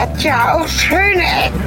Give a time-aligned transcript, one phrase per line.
[0.00, 1.60] hat ja auch schöne Ecken.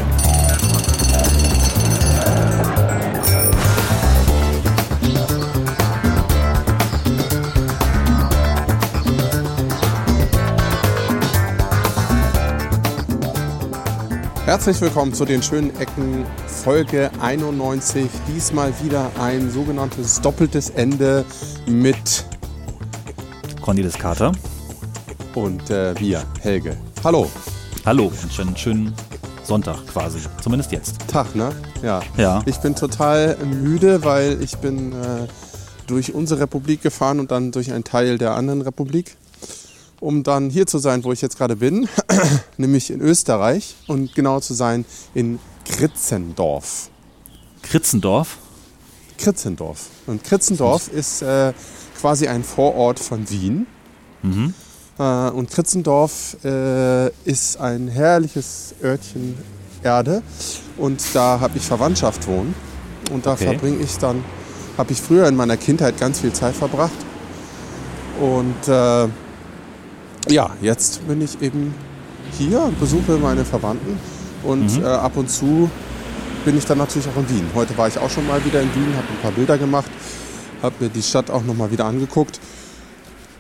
[14.45, 18.09] Herzlich willkommen zu den schönen Ecken Folge 91.
[18.27, 21.23] Diesmal wieder ein sogenanntes doppeltes Ende
[21.67, 22.25] mit
[23.61, 24.31] Cornelis Kater.
[25.35, 26.77] und äh, wir, Helge.
[27.03, 27.29] Hallo.
[27.85, 28.93] Hallo, einen schönen, schönen
[29.43, 30.19] Sonntag quasi.
[30.41, 31.05] Zumindest jetzt.
[31.09, 31.53] Tag, ne?
[31.81, 32.01] Ja.
[32.15, 32.41] Ja.
[32.45, 35.27] Ich bin total müde, weil ich bin äh,
[35.85, 39.17] durch unsere Republik gefahren und dann durch einen Teil der anderen Republik,
[39.99, 41.89] um dann hier zu sein, wo ich jetzt gerade bin,
[42.57, 46.89] nämlich in Österreich und genau zu sein in Kritzendorf.
[47.63, 48.37] Kritzendorf.
[49.17, 49.89] Kritzendorf.
[50.07, 51.51] Und Kritzendorf ist äh,
[51.99, 53.67] quasi ein Vorort von Wien.
[54.23, 54.27] Äh,
[54.97, 59.35] und Kritzendorf äh, ist ein herrliches Örtchen
[59.83, 60.21] Erde.
[60.77, 62.53] Und da habe ich Verwandtschaft wohnen.
[63.11, 63.45] Und da Okay.
[63.45, 64.23] verbringe ich dann,
[64.77, 66.93] habe ich früher in meiner Kindheit ganz viel Zeit verbracht.
[68.21, 69.07] Und äh,
[70.31, 71.73] ja, jetzt bin ich eben
[72.37, 73.97] hier und besuche meine Verwandten.
[74.43, 75.69] Und äh, ab und zu
[76.45, 77.45] bin ich dann natürlich auch in Wien.
[77.55, 79.89] Heute war ich auch schon mal wieder in Wien, habe ein paar Bilder gemacht,
[80.61, 82.39] habe mir die Stadt auch noch mal wieder angeguckt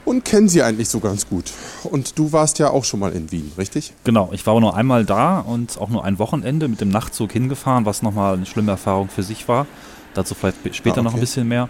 [0.05, 1.45] und kenne sie eigentlich so ganz gut.
[1.83, 3.93] Und du warst ja auch schon mal in Wien, richtig?
[4.03, 7.85] Genau, ich war nur einmal da und auch nur ein Wochenende mit dem Nachtzug hingefahren,
[7.85, 9.65] was nochmal eine schlimme Erfahrung für sich war.
[10.13, 11.19] Dazu vielleicht sp- später Ah, noch okay.
[11.19, 11.69] ein bisschen mehr.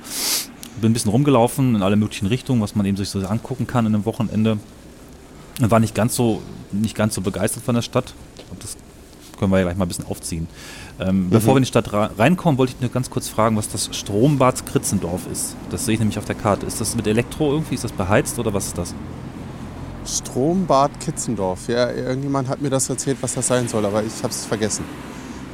[0.82, 3.86] Bin ein bisschen rumgelaufen in alle möglichen Richtungen, was man eben sich so angucken kann
[3.86, 4.58] in einem Wochenende.
[5.60, 8.14] War nicht ganz so, nicht ganz so begeistert von der Stadt.
[8.60, 8.76] Das
[9.44, 10.48] können wir ja gleich mal ein bisschen aufziehen.
[11.00, 13.90] Ähm, Bevor wir in die Stadt reinkommen, wollte ich nur ganz kurz fragen, was das
[13.92, 15.56] Strombad Kritzendorf ist.
[15.70, 16.66] Das sehe ich nämlich auf der Karte.
[16.66, 17.76] Ist das mit Elektro irgendwie?
[17.76, 18.96] Ist das beheizt oder was ist das?
[20.06, 21.68] Strombad Kitzendorf.
[21.68, 24.86] Ja, irgendjemand hat mir das erzählt, was das sein soll, aber ich habe es vergessen.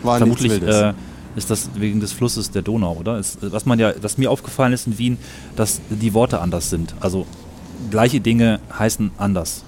[0.04, 0.82] War Vermutlich nichts Wildes.
[0.82, 0.94] äh,
[1.36, 3.20] ist das wegen des Flusses der Donau, oder?
[3.20, 5.18] Ist, was man ja, was mir aufgefallen ist in Wien,
[5.56, 6.96] dass die Worte anders sind.
[7.00, 7.26] Also
[7.92, 9.64] gleiche Dinge heißen anders.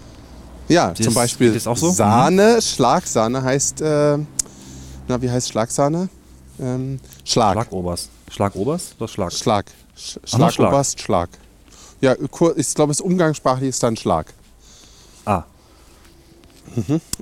[0.68, 1.92] Ja, das- zum Beispiel ist das auch so?
[1.92, 4.18] Sahne, Schlagsahne heißt, äh,
[5.08, 6.10] na wie heißt Schlagsahne?
[6.60, 7.54] Ähm, Schlag.
[7.54, 8.10] Schlagobers.
[8.30, 9.34] Schlagobers oder Schlag?
[9.34, 9.66] Schlag.
[9.98, 11.30] Sch nur Schlagoberst, Schlag.
[12.02, 12.16] Ja,
[12.56, 14.34] ich glaube, es umgangssprachlich ist dann Schlag.
[15.26, 15.44] Ah,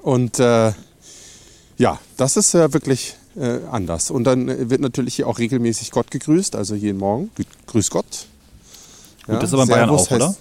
[0.03, 0.71] Und äh,
[1.77, 4.11] ja, das ist äh, wirklich äh, anders.
[4.11, 7.31] Und dann äh, wird natürlich hier auch regelmäßig Gott gegrüßt, also jeden Morgen.
[7.67, 8.27] Grüß Gott.
[9.25, 10.35] Gut, das ist aber in Bayern auch, oder?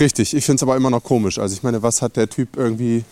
[0.00, 1.38] Richtig, ich finde es aber immer noch komisch.
[1.38, 3.04] Also ich meine, was hat der Typ irgendwie...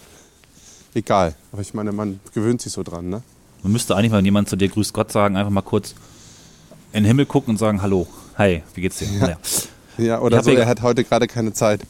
[0.95, 3.23] Egal, aber ich meine, man gewöhnt sich so dran, ne?
[3.63, 5.95] man müsste eigentlich mal, wenn jemand zu dir grüßt Gott sagen, einfach mal kurz
[6.93, 8.07] in den Himmel gucken und sagen, hallo,
[8.37, 9.09] hi, wie geht's dir?
[9.21, 9.39] Naja.
[9.99, 11.81] Ja, oder so, er hat heute gerade keine Zeit.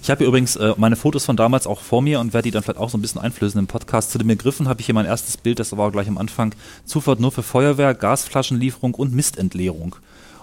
[0.00, 2.50] Ich habe hier übrigens äh, meine Fotos von damals auch vor mir und werde die
[2.52, 4.12] dann vielleicht auch so ein bisschen einflößen im Podcast.
[4.12, 6.54] Zu den Begriffen habe ich hier mein erstes Bild, das war auch gleich am Anfang.
[6.84, 9.96] Zufahrt nur für Feuerwehr, Gasflaschenlieferung und Mistentleerung.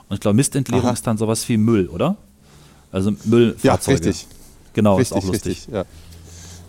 [0.10, 0.94] Und ich glaube, Mistentleerung Aha.
[0.94, 2.18] ist dann sowas wie Müll, oder?
[2.94, 4.00] Also Müllfahrzeuge.
[4.04, 4.28] Ja, richtig.
[4.74, 5.52] Genau, richtig, ist auch lustig.
[5.58, 5.74] richtig.
[5.74, 5.84] Ja.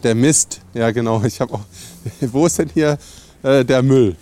[0.03, 1.23] Der Mist, ja genau.
[1.23, 1.61] Ich habe auch.
[2.21, 2.99] Wo ist denn hier
[3.43, 4.17] äh, der Müll?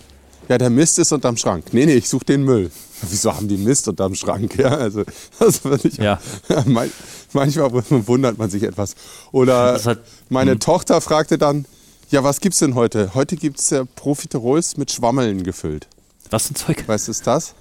[0.49, 1.65] Ja, der Mist ist unterm Schrank.
[1.71, 2.69] Nee, nee, ich suche den Müll.
[3.09, 4.57] Wieso haben die Mist unterm Schrank?
[4.57, 5.03] Ja, also
[5.39, 5.97] das finde ich.
[5.97, 6.19] Ja.
[6.65, 6.91] Man-
[7.35, 8.95] Manchmal wundert man sich etwas.
[9.31, 10.59] Oder halt- meine hm.
[10.59, 11.65] Tochter fragte dann,
[12.11, 13.15] ja, was gibt's denn heute?
[13.15, 15.87] Heute gibt's äh, Profiterols mit Schwammeln gefüllt.
[16.29, 16.83] Was für ein Zeug?
[16.85, 17.55] Was ist das?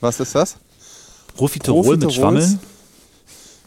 [0.00, 0.56] Was ist das?
[1.36, 2.60] Profiterol mit Profiterols Schwammeln?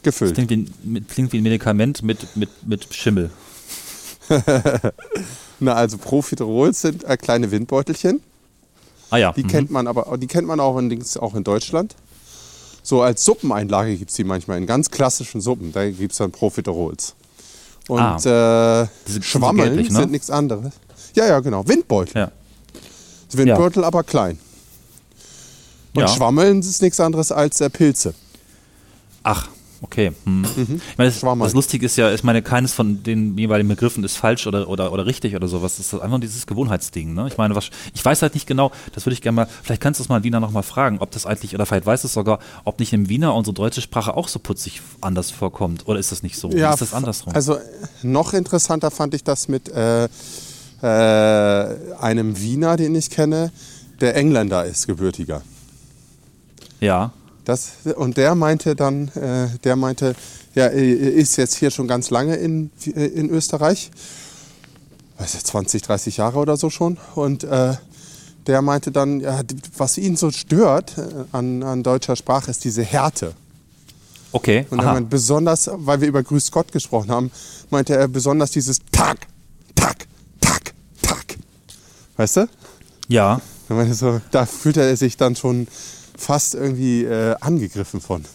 [0.05, 0.35] Gefüllt.
[0.35, 3.31] Klingt wie, ein, klingt wie ein Medikament mit, mit, mit Schimmel.
[5.59, 8.21] Na, also Profiterols sind äh, kleine Windbeutelchen.
[9.09, 9.33] Ah ja.
[9.33, 9.47] Die mhm.
[9.47, 11.95] kennt man aber, die kennt man auch in, auch in Deutschland.
[12.83, 15.73] So als Suppeneinlage gibt es die manchmal in ganz klassischen Suppen.
[15.73, 17.15] Da gibt es dann Profiterols.
[17.87, 18.83] Und Ah.
[18.83, 20.01] äh, Schwammeln gelblich, ne?
[20.01, 20.71] sind nichts anderes.
[21.15, 21.67] Ja, ja, genau.
[21.67, 22.15] Windbeutel.
[22.15, 22.31] Ja.
[23.31, 24.37] Windbeutel, aber klein.
[25.95, 26.07] Und Ja.
[26.09, 28.13] Schwammeln ist nichts anderes als äh, Pilze.
[29.23, 29.49] Ach,
[29.85, 30.11] okay.
[30.25, 30.45] Hm.
[30.55, 34.17] Ich meine, das, das Lustige ist ja, ich meine, keines von den jeweiligen Begriffen ist
[34.17, 35.77] falsch oder, oder, oder richtig oder sowas.
[35.77, 37.13] Das ist einfach dieses Gewohnheitsding.
[37.13, 37.27] Ne?
[37.27, 39.99] Ich meine, was, ich weiß halt nicht genau, das würde ich gerne mal, vielleicht kannst
[39.99, 42.13] du es mal in Wiener nochmal fragen, ob das eigentlich, oder vielleicht weißt du es
[42.13, 45.87] sogar, ob nicht im Wiener unsere deutsche Sprache auch so putzig anders vorkommt.
[45.87, 46.49] Oder ist das nicht so?
[46.49, 47.33] ist das andersrum?
[47.33, 47.57] Also
[48.01, 50.07] noch interessanter fand ich das mit äh, äh,
[51.99, 53.51] einem Wiener, den ich kenne,
[54.01, 55.41] der Engländer ist, gebürtiger.
[56.79, 57.11] ja.
[57.45, 60.15] Das, und der meinte dann, äh, der meinte,
[60.55, 63.91] ja, er ist jetzt hier schon ganz lange in, äh, in Österreich,
[65.19, 66.97] weiß ich, 20, 30 Jahre oder so schon.
[67.13, 67.75] Und äh,
[68.47, 69.41] der meinte dann, ja,
[69.77, 73.33] was ihn so stört äh, an, an deutscher Sprache, ist diese Härte.
[74.31, 74.65] Okay.
[74.69, 77.31] Und er meinte, besonders, weil wir über Grüß Gott gesprochen haben,
[77.69, 79.27] meinte er besonders dieses Tag,
[79.75, 80.07] tak,
[80.41, 81.37] tak, tak.
[82.17, 82.49] Weißt du?
[83.07, 85.67] Ja, Wenn man so, da fühlt er sich dann schon
[86.25, 88.25] fast irgendwie äh, angegriffen von.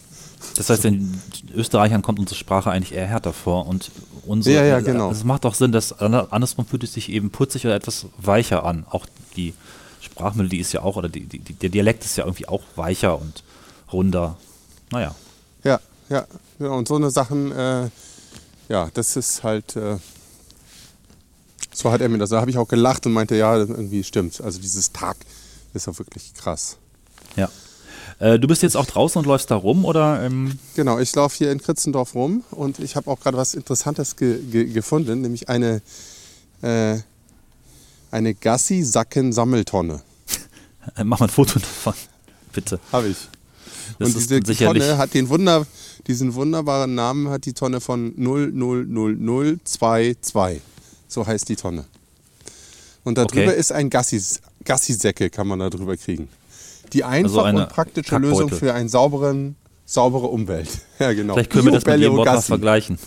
[0.55, 1.21] das heißt, den
[1.53, 3.91] Österreichern kommt unsere Sprache eigentlich eher härter vor und
[4.25, 5.11] unsere, Ja, ja, genau.
[5.11, 8.85] Es macht auch Sinn, dass andersrum fühlt es sich eben putzig oder etwas weicher an.
[8.89, 9.05] Auch
[9.35, 9.53] die
[9.99, 13.43] Sprachmelodie ist ja auch, oder die, die, der Dialekt ist ja irgendwie auch weicher und
[13.91, 14.37] runder.
[14.91, 15.13] Naja.
[15.63, 15.79] Ja,
[16.09, 16.25] ja.
[16.57, 16.77] Genau.
[16.77, 17.89] Und so eine Sachen, äh,
[18.69, 19.97] ja, das ist halt, äh,
[21.73, 22.29] so hat er mir das.
[22.29, 24.39] Da habe ich auch gelacht und meinte, ja, das irgendwie stimmt.
[24.39, 25.17] Also dieses Tag
[25.73, 26.77] ist auch wirklich krass.
[27.35, 27.49] Ja.
[28.21, 30.21] Äh, du bist jetzt auch draußen und läufst da rum oder?
[30.23, 34.15] Ähm, Genau, ich laufe hier in Kritzendorf rum und ich habe auch gerade was Interessantes
[34.15, 35.81] ge ge gefunden, nämlich eine,
[36.61, 36.99] äh,
[38.11, 40.01] eine Gassi-Sacken-Sammeltonne.
[41.03, 41.95] mach mal ein Foto davon,
[42.53, 42.79] bitte.
[42.91, 43.17] Habe ich.
[43.97, 45.65] Das und diese sicherlich- Tonne hat den Wunder,
[46.07, 50.61] diesen wunderbaren Namen hat die Tonne von 000022.
[51.07, 51.85] So heißt die Tonne.
[53.03, 53.59] Und darüber Okay.
[53.59, 56.29] ist ein Gassis, Gassisäcke, kann man da drüber kriegen.
[56.93, 58.29] Die einfache Also und praktische Kackbeutel.
[58.29, 59.55] Lösung für eine sauberen,
[59.85, 60.69] saubere Umwelt.
[60.99, 61.33] Ja, genau.
[61.33, 62.99] Vielleicht können wir das mit dem Wort vergleichen.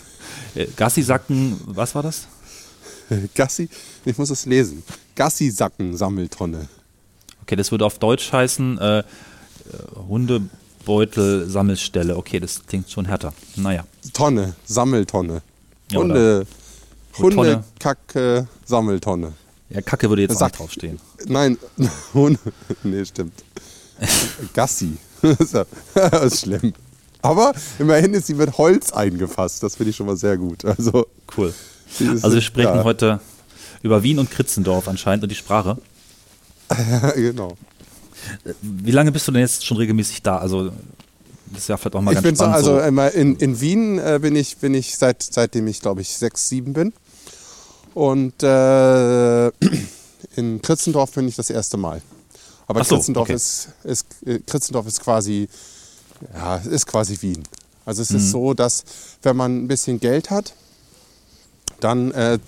[0.55, 2.27] Äh, Gassi-Sacken, was war das?
[3.35, 3.69] Gassi,
[4.05, 4.83] ich muss es lesen.
[5.15, 6.69] Gassisacken-Sammeltonne.
[7.43, 9.05] Okay, das würde auf Deutsch heißen äh, äh,
[10.09, 12.17] Hundebeutel-Sammelstelle.
[12.17, 13.33] Okay, das klingt schon härter.
[13.57, 13.85] Naja.
[14.13, 15.43] Tonne, Sammeltonne.
[15.91, 16.47] Ja, Hunde,
[17.17, 17.37] Tonne.
[17.37, 19.33] Hundekacke, Sammeltonne.
[19.71, 20.53] Ja, Kacke würde jetzt Sack.
[20.53, 21.01] nicht draufstehen.
[21.27, 21.59] Nein,
[22.15, 22.39] Hunde.
[22.83, 23.35] Nee, stimmt.
[24.53, 24.97] Gassi.
[25.23, 25.55] Das
[26.25, 26.75] ist schlimm.
[27.23, 29.63] Aber immerhin ist sie mit Holz eingefasst.
[29.63, 30.65] Das finde ich schon mal sehr gut.
[30.67, 31.55] Also, Cool.
[32.01, 33.21] Also wir sprechen ja, heute
[33.83, 35.79] über Wien und Kritzendorf anscheinend und die Sprache.
[37.15, 37.57] Genau.
[38.61, 40.39] Wie lange bist du denn jetzt schon regelmäßig da?
[40.39, 40.73] Also
[41.47, 42.57] das ist ja vielleicht auch mal Ich ganz bin so, spannend.
[42.57, 43.19] also so.
[43.19, 46.73] in, in Wien äh, bin ich, bin ich seit, seitdem ich, glaube ich, sechs, sieben
[46.73, 46.93] bin.
[47.95, 49.49] Und äh,
[50.37, 52.03] in Kritzendorf bin ich das erste Mal.
[52.67, 53.35] Aber so, Kritzendorf, okay.
[53.35, 55.49] ist, ist, äh, Kritzendorf ist quasi,
[56.33, 57.43] ja, ist quasi Wien.
[57.85, 58.17] Also es Mhm.
[58.17, 58.85] ist so, dass
[59.23, 60.55] wenn man ein bisschen Geld hat,
[61.81, 62.39] dann, äh,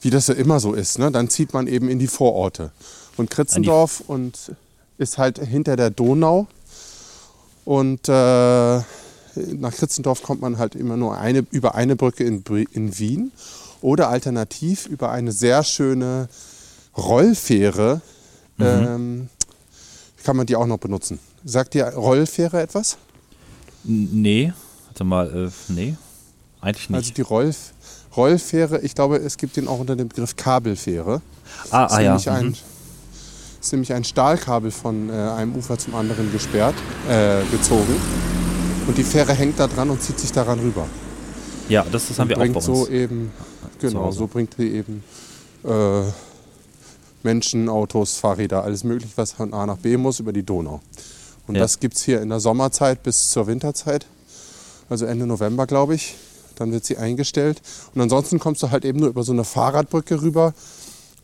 [0.00, 2.70] wie das ja immer so ist, ne, dann zieht man eben in die Vororte.
[3.16, 4.52] Und Kritzendorf und
[4.98, 6.46] ist halt hinter der Donau.
[7.64, 8.84] Und äh, nach
[9.72, 13.32] Kritzendorf kommt man halt immer nur eine, über eine Brücke in, in Wien
[13.80, 16.28] oder alternativ über eine sehr schöne
[16.96, 18.00] Rollfähre.
[18.60, 19.28] Ähm,
[20.28, 21.18] kann man die auch noch benutzen.
[21.42, 22.98] Sagt dir Rollfähre etwas?
[23.82, 24.52] Nee,
[24.88, 25.96] warte mal, äh, nee,
[26.60, 27.16] eigentlich Also nicht.
[27.16, 27.72] die Rollf
[28.14, 31.22] Rollfähre, ich glaube, es gibt den auch unter dem Begriff Kabelfähre.
[31.70, 32.08] ah, ist ah ja.
[32.10, 32.54] nämlich ein, Mhm.
[33.62, 36.74] ist nämlich ein Stahlkabel von äh, einem Ufer zum anderen gesperrt,
[37.08, 37.96] äh, gezogen.
[38.86, 40.86] Und die Fähre hängt da dran und zieht sich daran rüber.
[41.70, 42.64] Ja, das, das haben und wir auch bei uns.
[42.66, 43.30] so eben,
[43.80, 45.02] genau, so bringt die eben
[45.64, 46.02] äh,
[47.22, 50.80] Menschen, Autos, Fahrräder, alles mögliche, was von A nach B muss, über die Donau.
[51.46, 51.62] Und Ja.
[51.62, 54.06] das gibt es hier in der Sommerzeit bis zur Winterzeit,
[54.88, 56.14] also Ende November, glaube ich.
[56.56, 57.62] Dann wird sie eingestellt.
[57.94, 60.54] Und ansonsten kommst du halt eben nur über so eine Fahrradbrücke rüber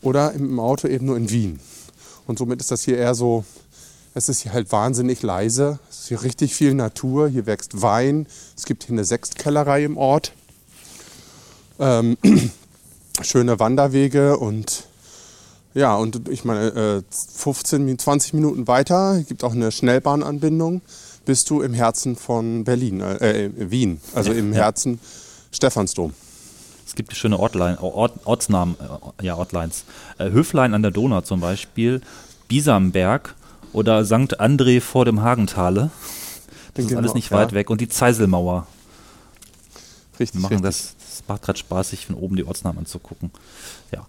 [0.01, 1.59] oder im Auto eben nur in Wien.
[2.25, 3.43] Und somit ist das hier eher so,
[4.13, 5.79] es ist hier halt wahnsinnig leise.
[5.89, 7.27] Es ist hier richtig viel Natur.
[7.27, 8.27] Hier wächst Wein.
[8.55, 10.31] Es gibt hier eine Sechstkellerei im Ort.
[11.79, 12.17] Ähm,
[13.21, 14.85] schöne Wanderwege und
[15.75, 20.81] ja, und ich meine, äh, 15, Min- 20 Minuten weiter gibt auch eine Schnellbahnanbindung,
[21.25, 24.61] bist du im Herzen von Berlin, äh, äh, Wien, also Ja, im ja.
[24.63, 24.99] Herzen
[25.51, 26.13] Stephansdom.
[26.87, 28.75] Es gibt schöne Ortline, Ort, Ortsnamen,
[29.19, 29.85] äh, ja, Ortlines.
[30.17, 32.01] Äh, Höflein an der Donau zum Beispiel,
[32.47, 33.35] Bisamberg
[33.73, 34.39] oder St.
[34.39, 35.89] André vor dem Hagentale.
[36.75, 37.37] Das ist Genau, alles nicht ja.
[37.37, 37.69] weit weg.
[37.69, 38.67] Und die Zeiselmauer.
[40.19, 40.95] Richtig, Wir machen richtig.
[41.01, 43.31] das, das macht gerade Spaß, sich von oben die Ortsnamen anzugucken.
[43.91, 44.05] Ja.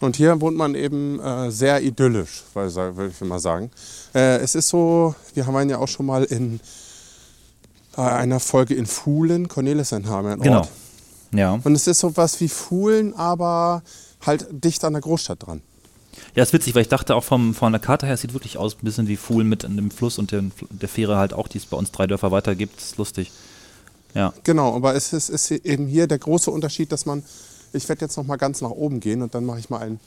[0.00, 3.70] Und hier wohnt man eben äh, sehr idyllisch, würde ich mal sagen.
[4.14, 6.60] Äh, es ist so, wir haben ja auch schon mal in
[7.96, 10.58] äh, einer Folge in Fuhlen, Cornelissen haben einen Genau.
[10.58, 10.70] Ort.
[11.32, 11.58] Ja.
[11.64, 13.82] Und es ist so was wie Fuhlen, aber
[14.24, 15.62] halt dicht an der Großstadt dran.
[16.34, 18.58] Ja, ist witzig, weil ich dachte auch vom, von der Karte her, es sieht wirklich
[18.58, 21.58] aus, ein bisschen wie Fuhlen mit dem Fluss und den, der Fähre halt auch, die
[21.58, 22.76] es bei uns drei Dörfer weiter gibt.
[22.76, 23.30] Das ist lustig.
[24.14, 24.32] Ja.
[24.44, 27.22] Genau, aber es ist, ist eben hier der große Unterschied, dass man,
[27.76, 30.00] ich werde jetzt noch mal ganz nach oben gehen und dann mache ich mal ein,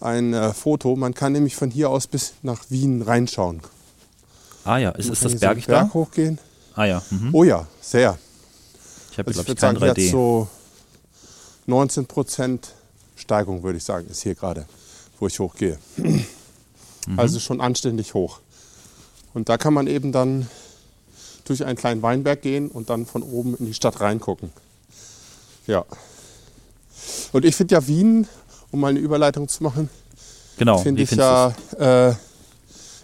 [0.00, 0.96] ein äh, Foto.
[0.96, 3.60] Man kann nämlich von hier aus bis nach Wien reinschauen.
[4.64, 5.94] Ah ja, ist, ist das hier so bergig Berg da?
[5.94, 6.38] hochgehen.
[6.74, 7.02] Ah ja.
[7.10, 7.34] Mhm.
[7.34, 8.18] Oh ja, sehr.
[9.12, 10.00] Ich habe, Also glaube ich kein sagen, 3D.
[10.00, 10.48] jetzt so
[11.66, 12.74] 19 Prozent
[13.16, 14.66] Steigung, würde ich sagen, ist hier gerade,
[15.18, 15.78] wo ich hochgehe.
[15.96, 16.24] Mhm.
[17.16, 18.40] Also schon anständig hoch.
[19.34, 20.48] Und da kann man eben dann
[21.44, 24.52] durch einen kleinen Weinberg gehen und dann von oben in die Stadt reingucken.
[25.66, 25.84] Ja.
[27.32, 28.26] Und ich finde ja Wien,
[28.70, 29.88] um mal eine Überleitung zu machen,
[30.58, 32.12] Genau, finde ich ja, äh,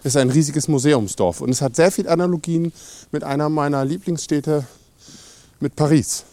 [0.03, 1.41] ist ein riesiges Museumsdorf.
[1.41, 2.71] Und es hat sehr viel Analogien
[3.11, 4.65] mit einer meiner Lieblingsstädte,
[5.59, 6.23] mit Paris.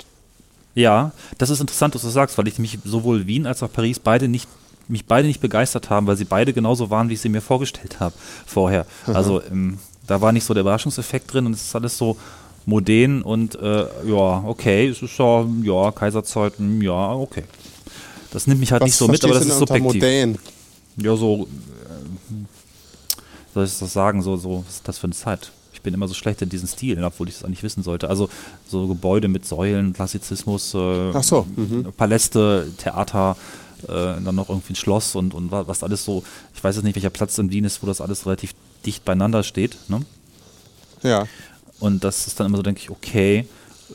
[0.75, 3.99] Ja, das ist interessant, dass du sagst, weil ich mich sowohl Wien als auch Paris
[3.99, 4.49] beide nicht
[4.87, 8.01] mich beide nicht begeistert haben, weil sie beide genauso waren, wie ich sie mir vorgestellt
[8.01, 8.85] habe vorher.
[9.07, 12.19] Also ähm, da war nicht so der Überraschungseffekt drin und es ist alles so
[12.67, 17.45] modern und äh, ja, okay, es ist ja, ja, Kaiserzeit, hm, ja, okay.
[18.31, 19.85] Das nimmt mich halt Was nicht so mit, aber das ist subjektiv.
[19.95, 20.39] modern?
[20.97, 22.45] Ja, so, äh,
[23.53, 25.53] soll ich das sagen, so, so, was ist das für eine Zeit?
[25.73, 28.09] Ich bin immer so schlecht in diesen Stilen, obwohl ich das eigentlich wissen sollte.
[28.09, 28.29] Also
[28.67, 31.93] so Gebäude mit Säulen, Klassizismus, äh, so, mhm.
[31.97, 33.37] Paläste, Theater,
[33.87, 33.93] äh,
[34.25, 36.95] dann noch irgendwie ein Schloss und, und wa- was alles so, ich weiß jetzt nicht,
[36.97, 38.55] welcher Platz in Wien ist, wo das alles relativ
[38.87, 39.77] dicht beieinander steht.
[39.89, 40.01] Ne?
[41.03, 41.27] Ja.
[41.85, 43.47] Und das ist dann immer so, denke ich, okay,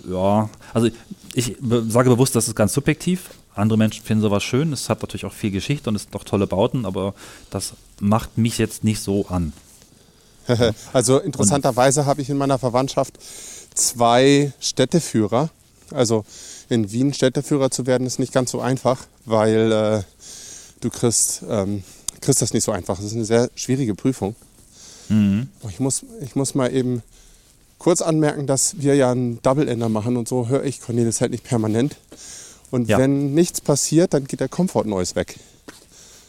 [0.08, 0.48] ja.
[0.76, 0.90] Also
[1.34, 3.32] ich be sage bewusst, das ist ganz subjektiv.
[3.56, 4.72] Andere Menschen finden sowas schön.
[4.72, 7.16] Es hat natürlich auch viel Geschichte und es sind doch tolle Bauten, aber
[7.50, 9.54] das macht mich jetzt nicht so an.
[10.94, 13.18] Also interessanterweise habe ich in meiner Verwandtschaft
[13.74, 15.50] zwei Städteführer.
[15.92, 16.26] Also
[16.70, 20.04] in Wien Städteführer zu werden, ist nicht ganz so einfach, weil äh,
[20.82, 21.84] du kriegst, ähm,
[22.22, 23.00] kriegst das nicht so einfach.
[23.00, 24.36] Es ist eine sehr schwierige Prüfung.
[25.08, 25.48] Mhm.
[25.64, 27.02] Oh, Ich muss, ich muss mal eben
[27.80, 31.44] kurz anmerken, dass wir ja einen Double-Ender machen und so höre ich Cornelis halt nicht
[31.44, 31.96] permanent.
[32.72, 33.00] Und Ja.
[33.00, 35.40] wenn nichts passiert, dann geht der Comfort Noise weg.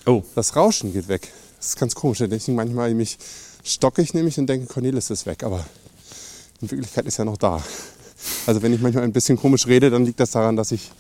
[0.07, 1.29] Oh, Das Rauschen geht weg.
[1.59, 2.21] Das ist ganz komisch.
[2.23, 3.19] Ich manchmal mich
[3.63, 5.43] stocke ich nämlich und denke, Cornelis ist weg.
[5.45, 5.67] Aber
[6.63, 7.63] in Wirklichkeit ist er noch da.
[8.47, 10.91] Also wenn ich manchmal ein bisschen komisch rede, dann liegt das daran, dass ich,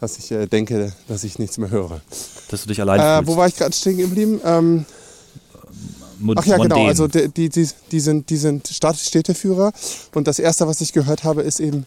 [0.00, 2.00] dass ich äh, denke, dass ich nichts mehr höre.
[2.48, 4.40] dass du dich allein Äh, wo war ich gerade stehen geblieben?
[4.44, 4.84] Ähm,
[6.22, 6.76] Mod- ach ja, genau.
[6.76, 6.88] mondän.
[6.88, 9.72] Also die, die, die, die sind, die sind Stadt- Städteführer.
[10.14, 11.86] Und das Erste, was ich gehört habe, ist eben,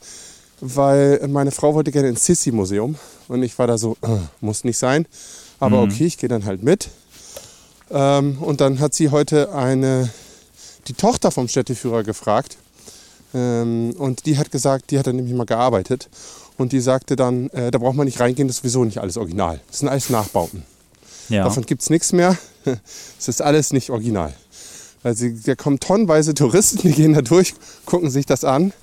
[0.61, 2.95] weil meine Frau wollte gerne ins Sissi-Museum.
[3.27, 4.07] Und ich war da so, äh,
[4.41, 5.05] muss nicht sein.
[5.59, 5.91] Aber Mhm.
[5.91, 6.89] okay, ich gehe dann halt mit.
[7.91, 10.09] Ähm, und dann hat sie heute eine,
[10.87, 12.57] die Tochter vom Städteführer gefragt.
[13.33, 16.09] Ähm, und die hat gesagt, die hat dann nämlich mal gearbeitet.
[16.57, 19.17] Und die sagte dann, äh, da braucht man nicht reingehen, das ist sowieso nicht alles
[19.17, 19.59] original.
[19.67, 20.63] Das sind alles Nachbauten.
[21.29, 21.43] Ja.
[21.43, 22.37] Davon gibt es nichts mehr.
[23.19, 24.33] Es ist alles nicht original.
[25.03, 27.53] Also da kommen tonnenweise Touristen, die gehen da durch,
[27.85, 28.73] gucken sich das an.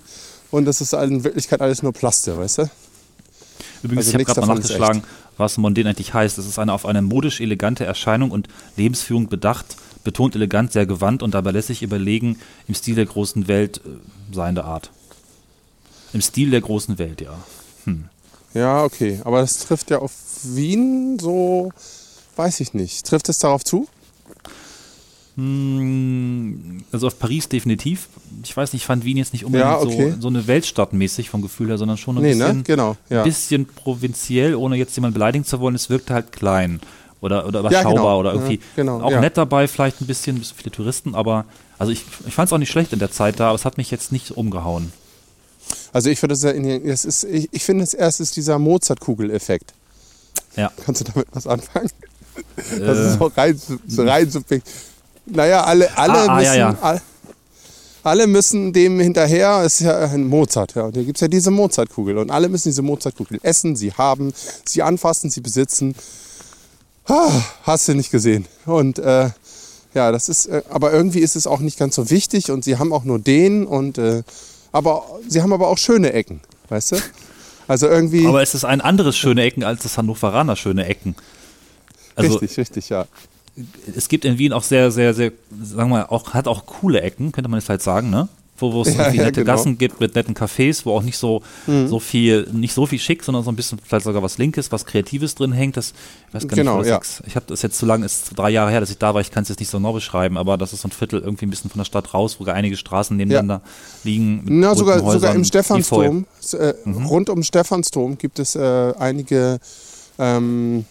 [0.53, 2.71] Und das ist in Wirklichkeit alles nur Plaste, weißt du?
[3.83, 5.03] Übrigens, also ich habe gerade mal nachgeschlagen,
[5.37, 6.39] was mondän eigentlich heißt.
[6.39, 8.47] Es ist eine auf eine modisch elegante Erscheinung und
[8.77, 13.49] Lebensführung bedacht, betont elegant, sehr gewandt und dabei lässt sich überlegen, im Stil der großen
[13.49, 14.91] Welt äh, seiende Art.
[16.13, 17.37] Im Stil der großen Welt, ja.
[18.55, 19.21] Ja, okay.
[19.25, 21.73] Aber das trifft ja auf Wien so,
[22.43, 23.07] weiß ich nicht.
[23.07, 23.89] Trifft es darauf zu?
[25.37, 28.09] Hm, Also auf Paris definitiv.
[28.45, 30.13] Ich weiß nicht, ich fand Wien jetzt nicht unbedingt Ja, okay.
[30.17, 32.63] so, so eine Weltstadt mäßig vom Gefühl her, sondern schon ein Nee, bisschen, ne?
[32.65, 32.97] Genau.
[33.09, 33.23] Ja.
[33.25, 35.75] bisschen provinziell, ohne jetzt jemanden beleidigen zu wollen.
[35.75, 36.81] Es wirkte halt klein
[37.21, 38.19] oder, oder Ja, überschaubar genau.
[38.21, 39.21] oder irgendwie Ja, genau, auch ja.
[39.21, 41.45] nett dabei, vielleicht ein bisschen, bisschen viele Touristen, aber
[41.79, 43.77] also ich, ich fand es auch nicht schlecht in der Zeit da, aber es hat
[43.79, 44.93] mich jetzt nicht umgehauen.
[45.93, 49.73] Also ich würde sagen, ist, ich, ich finde es erst ist dieser Mozartkugel-Effekt.
[50.57, 50.71] Ja.
[50.85, 51.91] Kannst du damit was anfangen?
[52.57, 53.61] Das Äh, ist so rein,
[53.99, 54.73] rein subjektiv.
[55.27, 56.47] Naja, alle, alle Ah, ah, müssen.
[56.47, 56.79] ja, ja.
[56.81, 57.01] All,
[58.05, 60.83] alle müssen dem hinterher, es ist ja ein Mozart, ja.
[60.83, 62.19] Und da gibt es ja diese Mozartkugel.
[62.19, 64.33] Und alle müssen diese Mozartkugel essen, sie haben,
[64.67, 65.95] sie anfassen, sie besitzen.
[67.07, 67.31] Ah,
[67.63, 68.47] hast du nicht gesehen.
[68.67, 69.31] Und äh,
[69.95, 72.79] ja, das ist, äh, aber irgendwie ist es auch nicht ganz so wichtig und sie
[72.79, 74.23] haben auch nur den und äh,
[74.73, 76.97] aber sie haben aber auch schöne Ecken, weißt du?
[77.69, 78.27] Also irgendwie.
[78.27, 81.15] aber es ist ein anderes schöne Ecken als das Hannoveraner schöne Ecken.
[82.17, 83.07] Also richtig, richtig, ja.
[83.97, 87.01] es gibt in Wien auch sehr, sehr, sehr, sagen wir mal, auch, hat auch coole
[87.03, 88.29] Ecken, könnte man jetzt halt sagen, ne?
[88.59, 89.53] Wo, wo es Ja, ja, nette genau.
[89.55, 89.57] Mhm.
[89.57, 93.25] Gassen gibt mit netten Cafés, wo auch nicht so, so viel, nicht so viel schick,
[93.25, 95.77] sondern so ein bisschen vielleicht sogar was Linkes, was Kreatives drin hängt.
[95.77, 95.95] Das,
[96.29, 96.99] ich weiß gar Genau, nicht, wo ja.
[96.99, 97.23] das ist.
[97.27, 99.33] Ich habe das jetzt zu lange, ist drei Jahre her, dass ich da war, ich
[99.33, 101.51] kann es jetzt nicht so genau beschreiben, aber das ist so ein Viertel irgendwie ein
[101.51, 103.63] bisschen von der Stadt raus, wo einige Straßen nebeneinander
[104.05, 104.43] liegen.
[104.45, 105.45] Na, sogar, sogar im.
[105.45, 107.07] Stephansdom, äh, Mhm.
[107.07, 109.59] rund um Stephansdom gibt es äh, einige
[110.21, 110.85] ähm,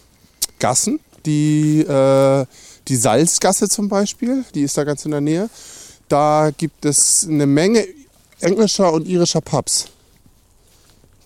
[0.58, 2.46] Gassen, die, äh,
[2.88, 5.48] die Salzgasse zum Beispiel, die ist da ganz in der Nähe.
[6.08, 7.86] Da gibt es eine Menge
[8.40, 9.86] englischer und irischer Pubs,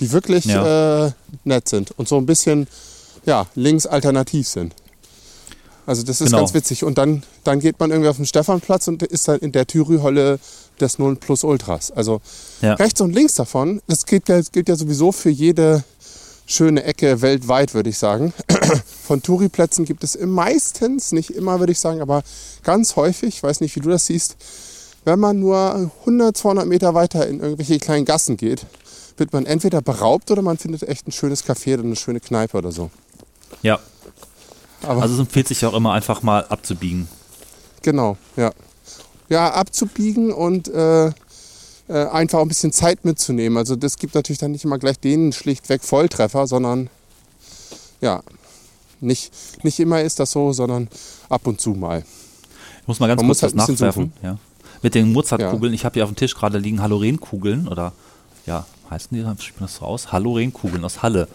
[0.00, 1.06] die wirklich Ja.
[1.06, 1.12] äh,
[1.44, 2.66] nett sind und so ein bisschen
[3.24, 4.74] ja, links alternativ sind.
[5.86, 6.38] Also das ist Genau.
[6.38, 6.84] ganz witzig.
[6.84, 10.38] Und dann, dann geht man irgendwie auf den Stephanplatz und ist dann in der Thürü-Holle
[10.80, 11.90] des 0 Plus Ultras.
[11.90, 12.20] Also
[12.60, 12.74] Ja.
[12.74, 15.84] rechts und links davon, das gilt gilt ja sowieso für jede
[16.46, 18.32] schöne Ecke weltweit, würde ich sagen.
[19.06, 22.22] Von Touri-Plätzen gibt es meistens, nicht immer, würde ich sagen, aber
[22.62, 24.36] ganz häufig, ich weiß nicht, wie du das siehst,
[25.04, 28.66] wenn man nur 100, 200 Meter weiter in irgendwelche kleinen Gassen geht,
[29.16, 32.56] wird man entweder beraubt oder man findet echt ein schönes Café oder eine schöne Kneipe
[32.58, 32.90] oder so.
[33.62, 33.78] Ja.
[34.82, 37.08] Aber Also es empfiehlt sich auch immer einfach mal abzubiegen.
[37.82, 38.52] genau, ja.
[39.28, 41.10] Ja, abzubiegen und äh,
[41.88, 43.56] einfach auch ein bisschen Zeit mitzunehmen.
[43.58, 46.90] Also das gibt natürlich dann nicht immer gleich den schlichtweg Volltreffer, sondern
[48.00, 48.22] ja,
[49.00, 50.88] nicht, nicht immer ist das so, sondern
[51.28, 52.04] ab und zu mal.
[52.80, 54.12] Ich muss mal ganz Man kurz muss halt was nachwerfen.
[54.22, 54.38] Ja.
[54.82, 57.92] Mit den Mozartkugeln, ich habe hier auf dem Tisch gerade liegen Halorenkugeln oder
[58.46, 60.12] ja, heißen die, spricht man das so aus?
[60.12, 61.28] Halorenkugeln aus Halle.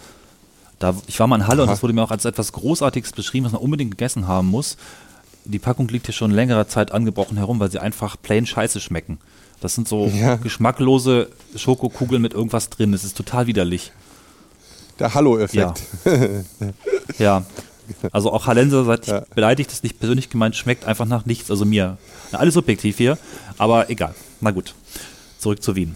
[0.80, 1.76] Da, ich war mal in Halle und Aha.
[1.76, 4.78] das wurde mir auch als etwas Großartiges beschrieben, was man unbedingt gegessen haben muss.
[5.46, 9.20] Die Packung liegt hier schon längere Zeit angebrochen herum, weil sie einfach plain scheiße schmecken.
[9.62, 10.36] Das sind so Ja.
[10.36, 12.92] geschmacklose Schokokugeln mit irgendwas drin.
[12.92, 13.92] Das ist total widerlich.
[15.00, 15.82] Der Hallo-Effekt.
[17.18, 17.44] Ja.
[18.12, 19.20] Also auch Hallenser, seid Ja.
[19.24, 21.50] ich beleidigt, ist nicht persönlich gemeint, schmeckt einfach nach nichts.
[21.50, 21.98] Also mir.
[22.32, 23.18] Na, alles subjektiv hier,
[23.58, 24.14] aber egal.
[24.42, 24.76] Na gut.
[25.40, 25.96] Zurück zu Wien.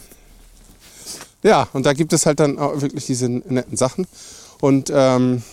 [1.43, 4.07] Ja, und da gibt es halt dann auch wirklich diese netten Sachen.
[4.60, 5.43] Und ähm,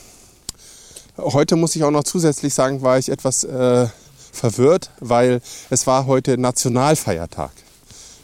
[1.19, 3.87] heute muss ich auch noch zusätzlich sagen, war ich etwas äh,
[4.33, 7.50] verwirrt, weil es war heute Nationalfeiertag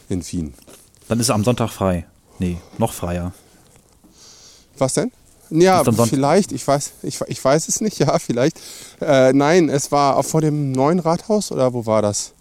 [0.09, 0.53] in Wien.
[1.07, 2.05] Dann ist er am Sonntag frei.
[2.39, 3.33] Nee, noch freier.
[4.77, 5.11] Was denn?
[5.51, 8.59] Ja, vielleicht, ich weiß, ich, ich weiß es nicht, ja, vielleicht.
[9.01, 12.33] Äh, nein, es war vor dem neuen Rathaus oder wo war das?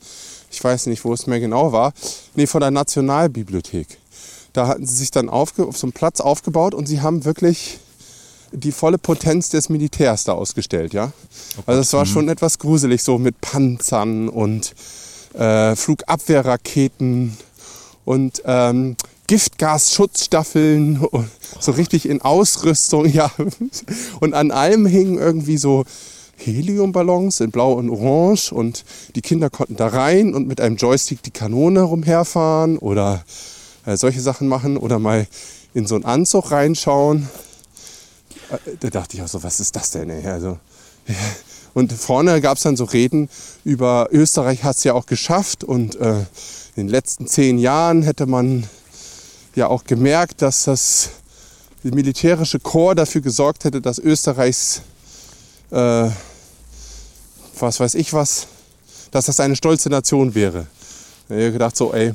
[0.50, 1.92] Ich weiß nicht, wo es mehr genau war.
[2.34, 3.98] Nee, vor der Nationalbibliothek.
[4.52, 7.78] Da hatten sie sich dann auf so einem Platz aufgebaut und sie haben wirklich
[8.52, 11.12] die volle Potenz des Militärs da ausgestellt, ja.
[11.66, 14.74] Also es war schon etwas gruselig, so mit Panzern und
[15.34, 17.36] äh, Flugabwehrraketen
[18.08, 18.96] und ähm,
[19.26, 21.28] Giftgasschutzstaffeln und
[21.60, 23.30] so richtig in Ausrüstung, ja.
[24.20, 25.84] Und an allem hingen irgendwie so
[26.38, 31.22] Heliumballons in Blau und Orange und die Kinder konnten da rein und mit einem Joystick
[31.22, 33.22] die Kanone rumherfahren oder
[33.84, 35.26] äh, solche Sachen machen oder mal
[35.74, 37.28] in so einen Anzug reinschauen.
[38.50, 40.08] Äh, Da dachte ich auch so, was ist das denn?
[40.08, 40.26] Ey?
[40.26, 40.56] Also.
[41.78, 43.28] Und vorne gab es dann so Reden
[43.64, 46.14] über Österreich hat es ja auch geschafft und äh,
[46.74, 48.68] in den letzten zehn Jahren hätte man
[49.54, 51.10] ja auch gemerkt, dass das
[51.84, 54.82] militärische Korps dafür gesorgt hätte, dass Österreichs,
[55.70, 56.10] äh,
[57.60, 58.48] was weiß ich was,
[59.12, 60.66] dass das eine stolze Nation wäre.
[61.28, 62.12] Da hab ich gedacht so, ey,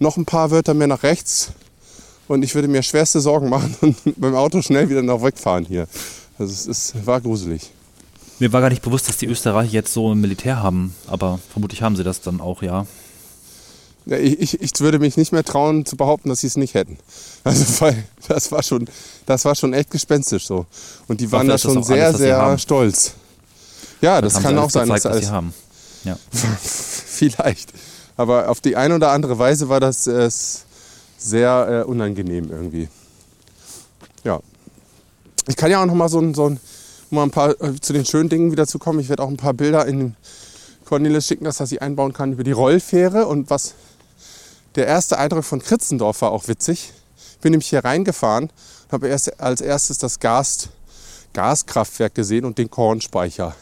[0.00, 1.52] noch ein paar Wörter mehr nach rechts
[2.28, 5.88] und ich würde mir schwerste Sorgen machen und dem Auto schnell wieder nach wegfahren hier.
[6.38, 7.72] Also es ist, war gruselig.
[8.42, 11.80] Mir war gar nicht bewusst, dass die Österreicher jetzt so ein Militär haben, aber vermutlich
[11.80, 12.86] haben sie das dann auch, ja.
[14.04, 16.74] Ja, Ich, ich, ich würde mich nicht mehr trauen zu behaupten, dass sie es nicht
[16.74, 16.98] hätten.
[17.44, 18.88] Also weil das war schon,
[19.26, 20.66] das war schon echt gespenstisch so.
[21.06, 23.14] Und die waren da das schon sehr, alles, sehr stolz.
[24.00, 25.54] Ja, das Haben kann auch sein, dass gezeigt, alles, sie haben.
[26.02, 26.18] Ja.
[26.60, 27.72] vielleicht.
[28.16, 30.28] Aber auf die eine oder andere Weise war das äh,
[31.16, 32.88] sehr äh, unangenehm irgendwie.
[34.24, 34.40] Ja.
[35.46, 36.58] Ich kann ja auch noch mal so ein, so ein,
[37.12, 38.98] um mal ein paar äh, zu den schönen Dingen wieder zu kommen.
[38.98, 40.16] Ich werde auch ein paar Bilder in
[40.86, 43.74] Cornelis schicken, dass er sie einbauen kann über die Rollfähre und was
[44.76, 46.92] der erste Eindruck von Kritzendorf war auch witzig.
[47.34, 50.70] Ich bin nämlich hier reingefahren und habe erst als erstes das Gas,
[51.34, 53.54] Gaskraftwerk gesehen und den Kornspeicher.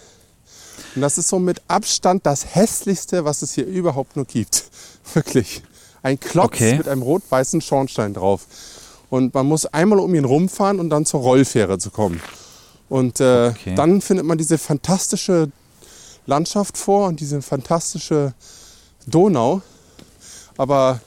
[0.94, 4.64] Und das ist so mit Abstand das hässlichste, was es hier überhaupt nur gibt.
[5.14, 5.62] Wirklich.
[6.02, 6.76] Ein Klotz Okay.
[6.78, 8.46] mit einem rot-weißen Schornstein drauf.
[9.10, 12.20] Und man muss einmal um ihn rumfahren und dann zur Rollfähre zu kommen.
[12.90, 13.74] Und äh, Okay.
[13.74, 15.50] dann findet man diese fantastische
[16.26, 18.34] Landschaft vor und diese fantastische
[19.06, 19.62] Donau.
[20.58, 21.00] Aber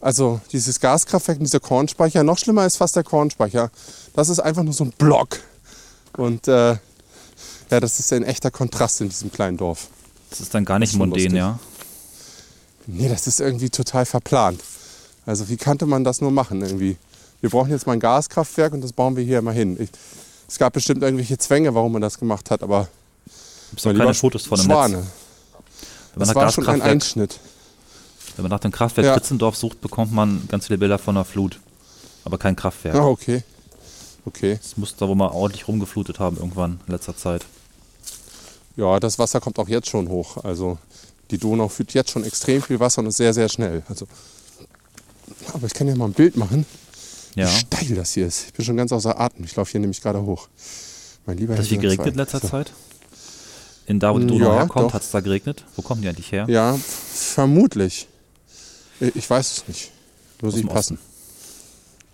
[0.00, 3.70] also dieses Gaskraftwerk und dieser Kornspeicher, noch schlimmer ist fast der Kornspeicher.
[4.14, 5.40] Das ist einfach nur so ein Block.
[6.16, 6.76] Und äh,
[7.70, 9.88] ja, das ist ein echter Kontrast in diesem kleinen Dorf.
[10.30, 11.58] Das ist dann gar nicht mondän, ja.
[12.86, 14.60] Nee, das ist irgendwie total verplant.
[15.24, 16.96] Also wie kannte man das nur machen irgendwie?
[17.40, 19.76] Wir brauchen jetzt mal ein Gaskraftwerk und das bauen wir hier mal hin.
[19.80, 19.90] Ich,
[20.52, 22.86] es gab bestimmt irgendwelche Zwänge, warum man das gemacht hat, aber
[23.70, 24.96] Gibt lieber keine Fotos von dem Schwane.
[24.98, 25.06] Netz.
[26.14, 27.40] Das nach war schon ein Einschnitt.
[28.36, 29.14] wenn man nach dem Kraftwerk Ja.
[29.14, 31.58] Kritzendorf sucht, bekommt man ganz viele Bilder von einer Flut.
[32.26, 32.96] Aber kein Kraftwerk.
[32.96, 33.44] Ah, okay.
[34.26, 34.58] Okay.
[34.62, 37.46] Das muss da wohl mal ordentlich rumgeflutet haben irgendwann in letzter Zeit.
[38.76, 40.36] Ja, das Wasser kommt auch jetzt schon hoch.
[40.44, 40.76] Also
[41.30, 43.84] die Donau führt jetzt schon extrem viel Wasser und ist sehr, sehr schnell.
[43.88, 44.06] Also,
[45.54, 46.66] aber ich kann ja mal ein Bild machen,
[47.34, 47.46] Ja.
[47.46, 48.46] wie steil das hier ist.
[48.48, 49.44] Ich bin schon ganz außer Atem.
[49.44, 50.48] Ich laufe hier nämlich gerade hoch.
[51.26, 52.48] Mein lieber Hat es Herr geregnet in letzter So.
[52.48, 52.72] Zeit?
[53.86, 54.94] In da, wo die Donau Ja, herkommt, doch.
[54.94, 55.64] hat es da geregnet?
[55.76, 56.46] Wo kommen die eigentlich her?
[56.48, 58.06] Ja, vermutlich.
[59.00, 59.90] Ich weiß es nicht.
[60.40, 60.98] Muss Aus ich dem passen.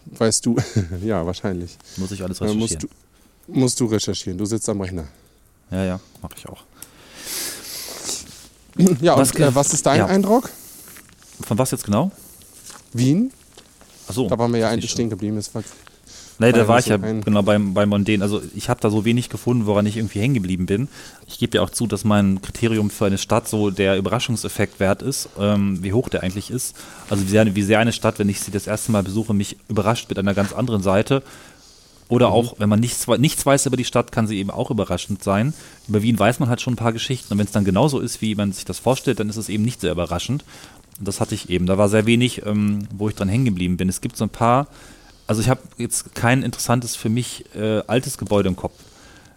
[0.06, 0.56] Weißt du?
[1.04, 1.76] ja, wahrscheinlich.
[1.96, 2.88] Muss ich alles Äh, musst, recherchieren.
[3.48, 4.38] du, musst du recherchieren.
[4.38, 5.06] Du sitzt am Rechner.
[5.70, 6.62] Ja, ja, mache ich auch.
[9.00, 10.06] Ja, Was und ge- äh, was ist dein ja.
[10.06, 10.50] Eindruck?
[11.46, 12.10] Von was jetzt genau?
[12.92, 13.32] Wien?
[14.08, 14.28] Achso.
[14.28, 15.36] Da waren wir ja das eigentlich stehen geblieben.
[15.36, 15.62] Es war,
[16.40, 18.22] Nee, da war das ich ja genau beim, beim Mondän.
[18.22, 20.88] Also ich habe da so wenig gefunden, woran ich irgendwie hängen geblieben bin.
[21.26, 25.02] Ich gebe ja auch zu, dass mein Kriterium für eine Stadt so der Überraschungseffekt wert
[25.02, 26.76] ist, ähm, wie hoch der eigentlich ist.
[27.10, 29.56] Also wie sehr, wie sehr eine Stadt, wenn ich sie das erste Mal besuche, mich
[29.68, 31.24] überrascht mit einer ganz anderen Seite.
[32.08, 35.22] Oder auch, wenn man nichts, nichts weiß über die Stadt, kann sie eben auch überraschend
[35.22, 35.52] sein.
[35.88, 37.32] Über Wien weiß man halt schon ein paar Geschichten.
[37.32, 39.64] Und wenn es dann genauso ist, wie man sich das vorstellt, dann ist es eben
[39.64, 40.44] nicht sehr überraschend.
[40.98, 41.66] Und das hatte ich eben.
[41.66, 43.88] Da war sehr wenig, ähm, wo ich dran hängen geblieben bin.
[43.88, 44.66] Es gibt so ein paar,
[45.26, 48.74] also ich habe jetzt kein interessantes für mich äh, altes Gebäude im Kopf.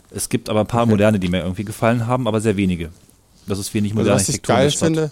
[0.10, 0.92] Es gibt aber ein paar Okay.
[0.92, 2.90] moderne, die mir irgendwie gefallen haben, aber sehr wenige.
[3.48, 5.12] Das ist wenig Also moderne was ich geil finde,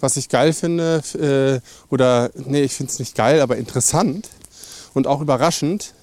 [0.00, 4.28] was ich geil finde, äh, oder nee, ich finde es nicht geil, aber interessant
[4.94, 5.94] und auch überraschend,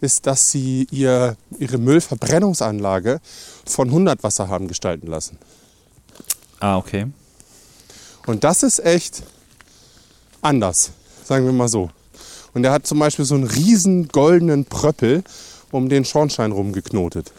[0.00, 3.20] ist, dass sie ihr, ihre Müllverbrennungsanlage
[3.66, 5.36] von 100 Wasser haben gestalten lassen.
[6.60, 7.06] Ah, okay.
[8.26, 9.22] Und das ist echt
[10.42, 10.90] anders,
[11.24, 11.90] sagen wir mal so.
[12.52, 15.22] Und er hat zum Beispiel so einen riesen goldenen Pröppel
[15.70, 17.32] um den Schornstein rumgeknotet.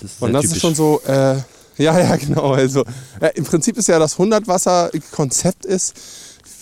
[0.00, 0.56] Das Und das typisch.
[0.56, 1.36] ist schon so, äh,
[1.82, 2.52] ja, ja, genau.
[2.52, 2.84] Also
[3.20, 5.94] äh, im Prinzip ist ja das 100-Wasser-Konzept ist,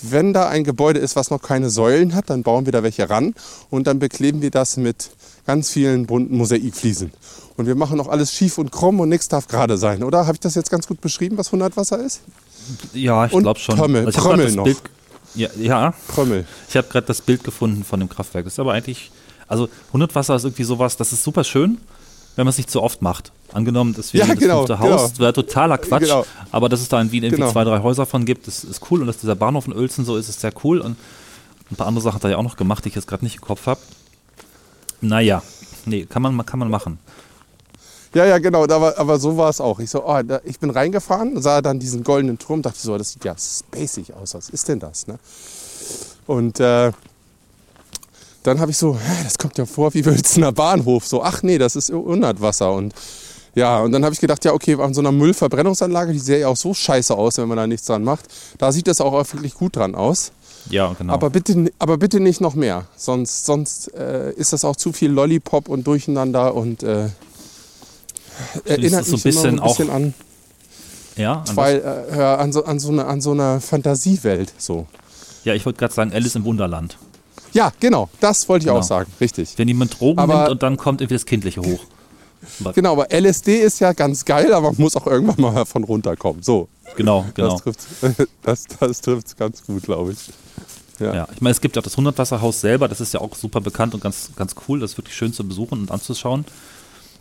[0.02, 3.08] wenn da ein Gebäude ist, was noch keine Säulen hat, dann bauen wir da welche
[3.08, 3.34] ran
[3.70, 5.10] und dann bekleben wir das mit
[5.46, 7.12] ganz vielen bunten Mosaikfliesen.
[7.56, 10.26] Und wir machen auch alles schief und krumm und nichts darf gerade sein, oder?
[10.26, 12.20] Habe ich das jetzt ganz gut beschrieben, was 100 Wasser ist?
[12.92, 13.80] Ja, ich glaube schon.
[13.80, 14.64] Also Prömmel, noch.
[14.64, 14.78] Bild,
[15.34, 16.46] ja, ja, Prömmel.
[16.68, 18.44] ich habe gerade das Bild gefunden von dem Kraftwerk.
[18.44, 19.10] Das ist aber eigentlich,
[19.48, 21.78] also 100 Wasser ist irgendwie sowas, das ist super schön,
[22.34, 23.32] wenn man es nicht zu oft macht.
[23.52, 25.18] Angenommen, das wäre Ja, das genau, fünfte Haus, genau.
[25.20, 26.02] wäre totaler Quatsch.
[26.02, 26.26] Genau.
[26.50, 27.52] Aber dass es da in Wien irgendwie Genau.
[27.52, 29.00] zwei, drei Häuser von gibt, das ist cool.
[29.00, 30.80] Und dass dieser Bahnhof in Uelzen so ist, ist sehr cool.
[30.80, 30.96] Und
[31.70, 33.36] ein paar andere Sachen hat er ja auch noch gemacht, die ich jetzt gerade nicht
[33.36, 33.80] im Kopf habe.
[35.00, 35.42] Naja,
[35.84, 36.98] nee, kann man, kann man machen.
[38.16, 39.78] Ja, ja, genau, da war, aber so war es auch.
[39.78, 43.12] Ich so, oh, da, ich bin reingefahren, sah dann diesen goldenen Turm, dachte so, das
[43.12, 44.32] sieht ja spacig aus.
[44.32, 45.06] Was ist denn das?
[45.06, 45.18] Ne?
[46.26, 46.92] Und äh,
[48.42, 51.06] dann habe ich so, das kommt ja vor wie Wülzener Bahnhof.
[51.06, 52.72] So, ach nee, das ist Unlandwasser.
[52.72, 52.94] Und
[53.54, 56.48] ja, und dann habe ich gedacht, ja, okay, an so einer Müllverbrennungsanlage, die sähe ja
[56.48, 58.24] auch so scheiße aus, wenn man da nichts dran macht.
[58.56, 60.32] Da sieht das auch wirklich gut dran aus.
[60.70, 61.12] Ja, genau.
[61.12, 62.86] Aber, bitte, aber bitte nicht noch mehr.
[62.96, 67.10] Sonst, sonst äh, ist das auch zu viel Lollipop und Durcheinander und äh,
[68.64, 70.14] erinnert ist so ein bisschen ein bisschen auch- an,
[71.16, 71.78] ja, weil,
[72.12, 74.52] äh, an, so, an, so eine, an so einer Fantasiewelt.
[74.58, 74.86] So.
[75.44, 76.98] ja, ich wollte gerade sagen, Alice im Wunderland.
[77.52, 78.80] Ja, genau, das wollte ich Genau.
[78.80, 79.10] auch sagen.
[79.20, 79.54] Richtig.
[79.56, 81.80] Wenn jemand Drogen Aber- nimmt und dann kommt irgendwie das Kindliche hoch.
[82.74, 86.42] Genau, aber LSD ist ja ganz geil, aber man muss auch irgendwann mal davon runterkommen.
[86.42, 87.58] So, Genau, genau.
[87.58, 90.18] das trifft das, das trifft's ganz gut, glaube ich.
[91.00, 91.14] Ja.
[91.14, 93.60] Ja, ich meine, es gibt ja auch das Hundertwasserhaus selber, das ist ja auch super
[93.60, 94.78] bekannt und ganz, ganz cool.
[94.80, 96.44] Das ist wirklich schön zu besuchen und anzuschauen.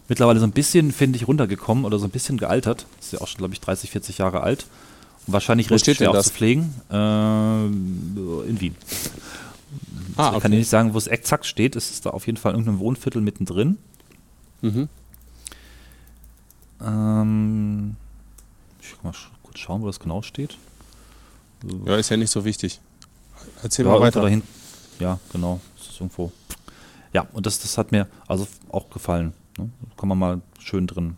[0.08, 2.86] Mittlerweile so ein bisschen, finde ich, runtergekommen oder so ein bisschen gealtert.
[3.00, 4.68] Ist ja auch schon, glaube ich, 30, 40 Jahre alt.
[5.26, 6.74] Und wahrscheinlich relativ schwer auch zu pflegen.
[6.92, 8.76] Ähm, in Wien.
[10.16, 11.76] Ah, Ich kann dir nicht sagen, wo es exakt steht.
[11.76, 13.78] Es ist da auf jeden Fall in irgendeinem Wohnviertel mittendrin.
[14.62, 14.88] Mhm.
[16.82, 17.96] Ähm,
[18.82, 20.58] ich kann mal sch kurz schauen, wo das genau steht.
[21.86, 22.80] Ja, ist ja nicht so wichtig.
[23.64, 24.22] Erzähl Ja, mal weiter.
[24.22, 24.44] dahin.
[25.00, 25.60] Ja, genau.
[25.78, 26.32] Das ist irgendwo.
[27.14, 29.34] Ja, und das, das hat mir also auch gefallen.
[29.58, 29.70] Ne?
[29.82, 31.18] Da kann man mal schön drin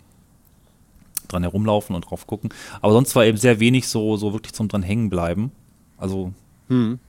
[1.28, 2.50] dran herumlaufen und drauf gucken.
[2.82, 5.52] Aber sonst war eben sehr wenig so, so wirklich zum dran hängen bleiben.
[5.98, 6.32] Also
[6.70, 7.00] Hm.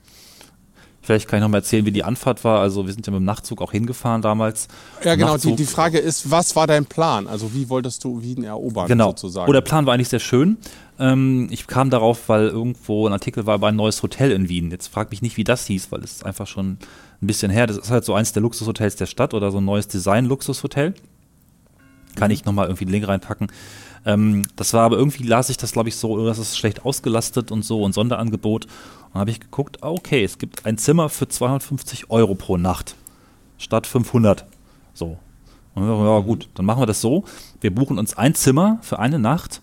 [1.03, 2.59] vielleicht kann ich noch mal erzählen, wie die Anfahrt war.
[2.61, 4.67] Also wir sind ja mit dem Nachtzug auch hingefahren damals.
[5.05, 5.37] Ja, genau.
[5.37, 7.29] Die, Nachtzug- die Frage ist, was war dein Plan?
[7.29, 9.09] Also wie wolltest du Wien erobern, Genau.
[9.11, 9.49] sozusagen?
[9.49, 10.57] Oh, der Plan war eigentlich sehr schön.
[10.99, 14.73] Ähm, ich kam darauf, weil irgendwo ein Artikel war über ein neues Hotel in Wien.
[14.73, 16.71] Jetzt frag mich nicht, wie das hieß, weil es ist einfach schon
[17.23, 17.69] ein bisschen her.
[17.69, 20.95] Das ist halt so eins der Luxushotels der Stadt oder so ein neues Design-Luxushotel.
[22.15, 23.49] Kann ich nochmal irgendwie einen Link reinpacken.
[24.05, 27.51] Ähm, das war aber irgendwie, las ich das, glaube ich, so, das ist schlecht ausgelastet
[27.51, 28.65] und so und Sonderangebot.
[28.67, 32.57] Und dann habe ich geguckt, ah, okay, es gibt ein Zimmer für 250 Euro pro
[32.57, 32.95] Nacht
[33.59, 34.47] statt 500.
[34.95, 35.19] So.
[35.75, 37.25] Und wir, ja, gut, dann machen wir das so.
[37.61, 39.63] Wir buchen uns ein Zimmer für eine Nacht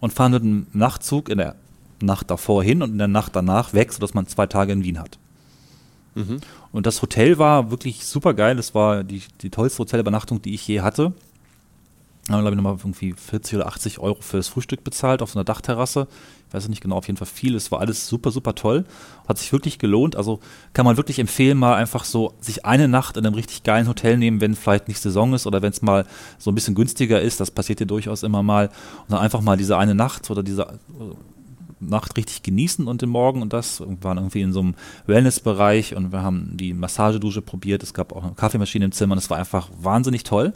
[0.00, 1.56] und fahren mit einem Nachtzug in der
[2.00, 4.98] Nacht davor hin und in der Nacht danach weg, sodass man zwei Tage in Wien
[4.98, 5.18] hat.
[6.72, 8.56] Und das Hotel war wirklich super geil.
[8.56, 11.12] Das war die, die tollste Hotelübernachtung, die ich je hatte.
[12.28, 15.30] Haben wir, glaube ich, nochmal irgendwie 40 oder 80 Euro für das Frühstück bezahlt auf
[15.30, 16.08] so einer Dachterrasse.
[16.48, 17.54] Ich weiß nicht genau, auf jeden Fall viel.
[17.54, 18.84] Es war alles super, super toll.
[19.28, 20.16] Hat sich wirklich gelohnt.
[20.16, 20.40] Also
[20.72, 24.16] kann man wirklich empfehlen, mal einfach so sich eine Nacht in einem richtig geilen Hotel
[24.16, 26.06] nehmen, wenn vielleicht nicht Saison ist oder wenn es mal
[26.38, 27.40] so ein bisschen günstiger ist.
[27.40, 28.68] Das passiert ja durchaus immer mal.
[29.02, 31.14] Und dann einfach mal diese eine Nacht oder diese äh,
[31.80, 33.80] Nacht richtig genießen und den Morgen und das.
[33.80, 37.82] Wir waren irgendwie in so einem Wellnessbereich und wir haben die Massagedusche probiert.
[37.82, 40.54] Es gab auch eine Kaffeemaschine im Zimmer und es war einfach wahnsinnig toll.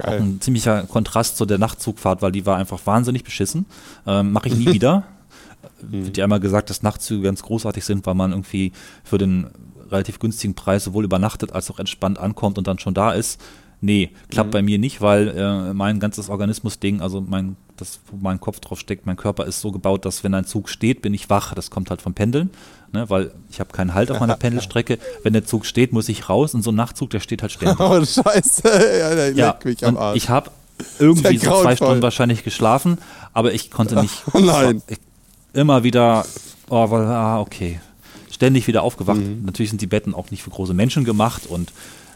[0.00, 0.20] Auch Geil.
[0.22, 3.66] ein ziemlicher Kontrast zu der Nachtzugfahrt, weil die war einfach wahnsinnig beschissen.
[4.06, 5.04] Ähm, Mache ich nie wieder.
[5.80, 9.46] Wird ja immer gesagt, dass Nachtzüge ganz großartig sind, weil man irgendwie für den
[9.90, 13.40] relativ günstigen Preis sowohl übernachtet als auch entspannt ankommt und dann schon da ist.
[13.80, 14.52] Nee, klappt Mhm.
[14.52, 18.78] bei mir nicht, weil äh, mein ganzes Organismus-Ding, also mein, das, wo mein Kopf drauf
[18.80, 21.52] steckt, mein Körper ist so gebaut, dass wenn ein Zug steht, bin ich wach.
[21.54, 22.48] Das kommt halt vom Pendeln,
[22.94, 24.98] ne, weil ich habe keinen Halt auf meiner Pendelstrecke.
[25.22, 27.78] Wenn der Zug steht, muss ich raus und so ein Nachtzug, der steht halt ständig.
[27.84, 28.62] Oh, scheiße.
[28.98, 30.16] Ja, der ja, leckt mich am Arsch.
[30.16, 30.50] ich habe
[30.98, 31.76] irgendwie so zwei.
[31.76, 32.98] Stunden wahrscheinlich geschlafen,
[33.32, 34.22] aber ich konnte nicht.
[34.32, 34.82] Oh nein.
[34.86, 34.98] Ich,
[35.52, 36.24] immer wieder,
[36.70, 37.80] oh, ah, okay.
[38.30, 39.18] Ständig wieder aufgewacht.
[39.18, 39.42] Mhm.
[39.44, 41.72] Natürlich sind die Betten auch nicht für große Menschen gemacht und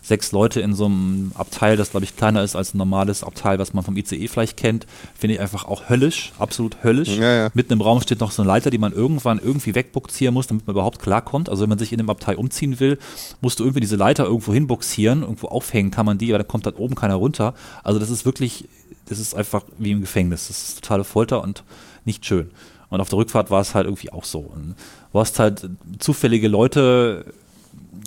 [0.08, 3.58] sechs Leute in so einem Abteil, das glaube ich kleiner ist als ein normales Abteil,
[3.58, 7.10] was man vom ICE vielleicht kennt, finde ich einfach auch höllisch, absolut höllisch.
[7.10, 7.48] Ja, ja.
[7.52, 10.66] Mitten im Raum steht noch so eine Leiter, die man irgendwann irgendwie wegbuxieren muss, damit
[10.66, 11.50] man überhaupt klarkommt.
[11.50, 12.98] Also wenn man sich in dem Abteil umziehen will,
[13.42, 16.64] musst du irgendwie diese Leiter irgendwo hinbuxieren, irgendwo aufhängen kann man die, aber dann kommt
[16.64, 17.54] da oben keiner runter.
[17.84, 18.66] Also das ist wirklich,
[19.06, 20.48] das ist einfach wie im Gefängnis.
[20.48, 21.64] Das ist totale Folter und
[22.06, 22.50] nicht schön.
[22.88, 24.38] Und auf der Rückfahrt war es halt irgendwie auch so.
[24.38, 24.74] Und
[25.12, 25.68] du hast halt
[25.98, 27.26] zufällige Leute,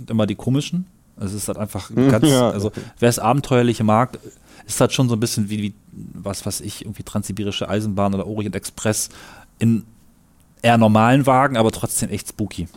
[0.10, 0.88] immer die komischen.
[1.18, 2.50] Also es ist halt einfach ganz, Ja.
[2.50, 4.18] also wer es abenteuerliche mag,
[4.68, 5.74] ist halt schon so ein bisschen wie, wie
[6.14, 9.10] was weiß ich, irgendwie Transsibirische Eisenbahn oder Orient Express
[9.60, 9.84] in
[10.62, 12.68] eher normalen Wagen, aber trotzdem echt spooky.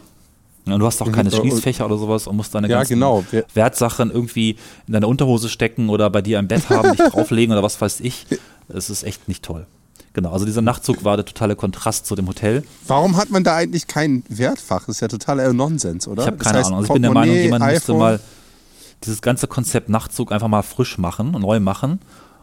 [0.67, 1.35] Und du hast auch keine Mhm.
[1.35, 3.23] Schließfächer oder sowas und musst deine Ja, ganzen genau.
[3.53, 7.63] Wertsachen irgendwie in deine Unterhose stecken oder bei dir im Bett haben, dich drauflegen oder
[7.63, 8.27] was weiß ich.
[8.69, 9.67] Es ist echt nicht toll.
[10.15, 12.63] Genau, also dieser Nachtzug war der totale Kontrast zu dem Hotel.
[12.87, 14.87] Warum hat man da eigentlich kein Wertfach?
[14.87, 16.23] Das ist ja totaler Nonsens, oder?
[16.23, 16.79] Ich habe Das keine heißt, Ahnung.
[16.79, 18.21] Also ich bin der Meinung, jemand müsste iPhone- mal
[19.05, 21.99] dieses ganze Konzept Nachtzug einfach mal frisch machen und neu machen.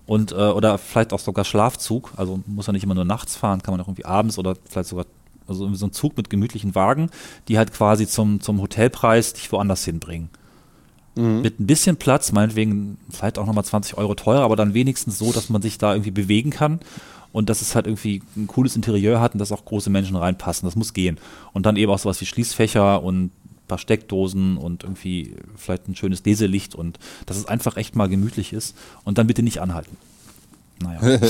[0.05, 2.11] Und, äh, oder vielleicht auch sogar Schlafzug.
[2.17, 4.89] Also muss ja nicht immer nur nachts fahren, kann man auch irgendwie abends oder vielleicht
[4.89, 5.05] sogar
[5.47, 7.09] also so ein Zug mit gemütlichen Wagen,
[7.47, 10.29] die halt quasi zum, zum Hotelpreis dich woanders hinbringen.
[11.15, 11.41] Mhm.
[11.41, 15.31] Mit ein bisschen Platz, meinetwegen vielleicht auch nochmal 20 Euro teurer, aber dann wenigstens so,
[15.31, 16.79] dass man sich da irgendwie bewegen kann
[17.31, 20.67] und dass es halt irgendwie ein cooles Interieur hat und dass auch große Menschen reinpassen.
[20.67, 21.17] Das muss gehen.
[21.53, 23.31] Und dann eben auch sowas wie Schließfächer und ein
[23.67, 28.53] paar Steckdosen und irgendwie vielleicht ein schönes Leselicht und dass es einfach echt mal gemütlich
[28.53, 29.97] ist und dann bitte nicht anhalten.
[30.81, 31.19] Naja.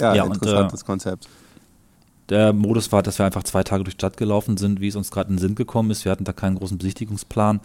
[0.00, 1.28] Ja, Ja, und, interessantes Konzept.
[2.30, 4.96] Der Modus war, dass wir einfach zwei Tage durch die Stadt gelaufen sind, wie es
[4.96, 6.04] uns gerade in den Sinn gekommen ist.
[6.04, 7.60] Wir hatten da keinen großen Besichtigungsplan.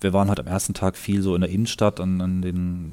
[0.00, 2.92] Wir waren halt am ersten Tag viel so in der Innenstadt, an, an den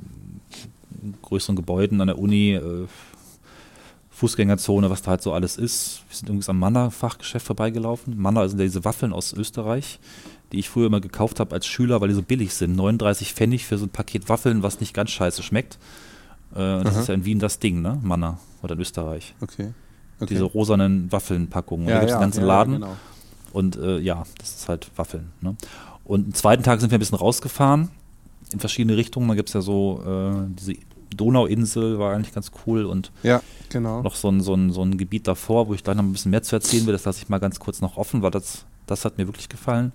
[1.21, 2.87] größeren Gebäuden, an der Uni, äh,
[4.17, 6.01] Fußgängerzone, was da halt so alles ist.
[6.09, 8.19] Wir sind übrigens am Manna-Fachgeschäft vorbeigelaufen.
[8.19, 9.99] Manna sind ja diese Waffeln aus Österreich,
[10.51, 12.75] die ich früher immer gekauft habe als Schüler, weil die so billig sind.
[12.75, 15.77] 39 Pfennig für so ein Paket Waffeln, was nicht ganz scheiße schmeckt.
[16.53, 17.01] Äh, das Aha.
[17.01, 17.99] ist ja in Wien das Ding, ne?
[18.01, 19.73] Manna oder in Österreich Okay.
[20.19, 20.25] okay.
[20.33, 21.87] diese rosanen Waffelnpackungen.
[21.87, 22.73] Ja, da gibt es ja, einen ganzen ja, Laden.
[22.73, 22.97] Genau.
[23.53, 25.31] Und äh, ja, das ist halt Waffeln.
[25.41, 25.55] Ne?
[26.05, 27.89] Und am zweiten Tag sind wir ein bisschen rausgefahren
[28.53, 29.27] in verschiedene Richtungen.
[29.27, 30.75] Da gibt es ja so äh, diese
[31.15, 32.85] Donauinsel, war eigentlich ganz cool.
[32.85, 34.01] Und Ja, genau.
[34.01, 36.31] noch so ein, so, ein, so ein Gebiet davor, wo ich gleich noch ein bisschen
[36.31, 36.93] mehr zu erzählen will.
[36.93, 39.91] Das lasse ich mal ganz kurz noch offen, weil das, das hat mir wirklich gefallen.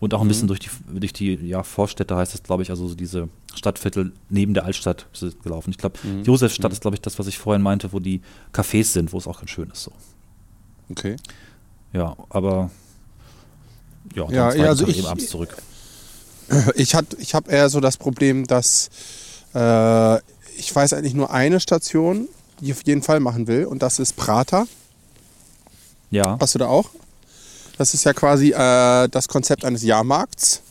[0.00, 0.28] Und auch ein Mhm.
[0.28, 4.12] bisschen durch die, durch die ja, Vorstädte heißt es, glaube ich, also so diese Stadtviertel
[4.28, 5.70] neben der Altstadt sind gelaufen.
[5.70, 6.22] Ich glaube, Mhm.
[6.22, 6.74] Josefstadt Mhm.
[6.74, 8.20] ist, glaube ich, das, was ich vorhin meinte, wo die
[8.52, 9.82] Cafés sind, wo es auch ganz schön ist.
[9.82, 9.92] So.
[10.90, 11.16] Okay.
[11.92, 12.70] Ja, aber
[14.14, 15.56] ja, dann Ja, ja, also ich- eben abends zurück.
[16.76, 18.88] Ich, hat- ich habe eher so das Problem, dass
[19.54, 20.16] äh,
[20.58, 22.28] ich weiß eigentlich nur eine Station,
[22.60, 24.66] die ich auf jeden Fall machen will, und das ist Prater.
[26.10, 26.90] Ja, Hast du da auch?
[27.76, 30.62] Das ist ja quasi äh, das Konzept eines Jahrmarkts.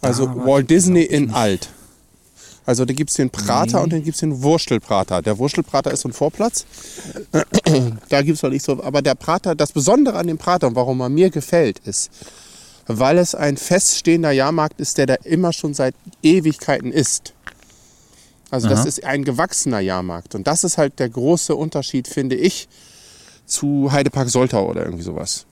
[0.00, 1.34] Also war Walt Disney in nicht.
[1.34, 1.68] alt.
[2.66, 3.84] Also da gibt es den Prater Nee.
[3.84, 5.22] und dann gibt es den Wurstelprater.
[5.22, 6.66] Der Wurstelprater ist so ein Vorplatz.
[8.10, 8.82] da gibt es noch nicht so.
[8.84, 12.10] Aber der Prater, das Besondere an dem Prater und warum er mir gefällt, ist,
[12.88, 17.34] weil es ein feststehender Jahrmarkt ist, der da immer schon seit Ewigkeiten ist.
[18.50, 18.88] Also das Aha.
[18.88, 20.34] ist ein gewachsener Jahrmarkt.
[20.34, 22.66] Und das ist halt der große Unterschied, finde ich,
[23.44, 25.44] zu Heidepark Soltau oder irgendwie sowas.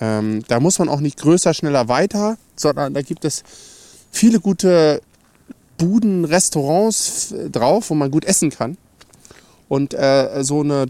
[0.00, 3.42] Ähm, da muss man auch nicht größer, schneller, weiter, sondern da gibt es
[4.10, 5.00] viele gute
[5.78, 8.76] Buden, Restaurants drauf, wo man gut essen kann.
[9.68, 10.88] Und äh, so eine,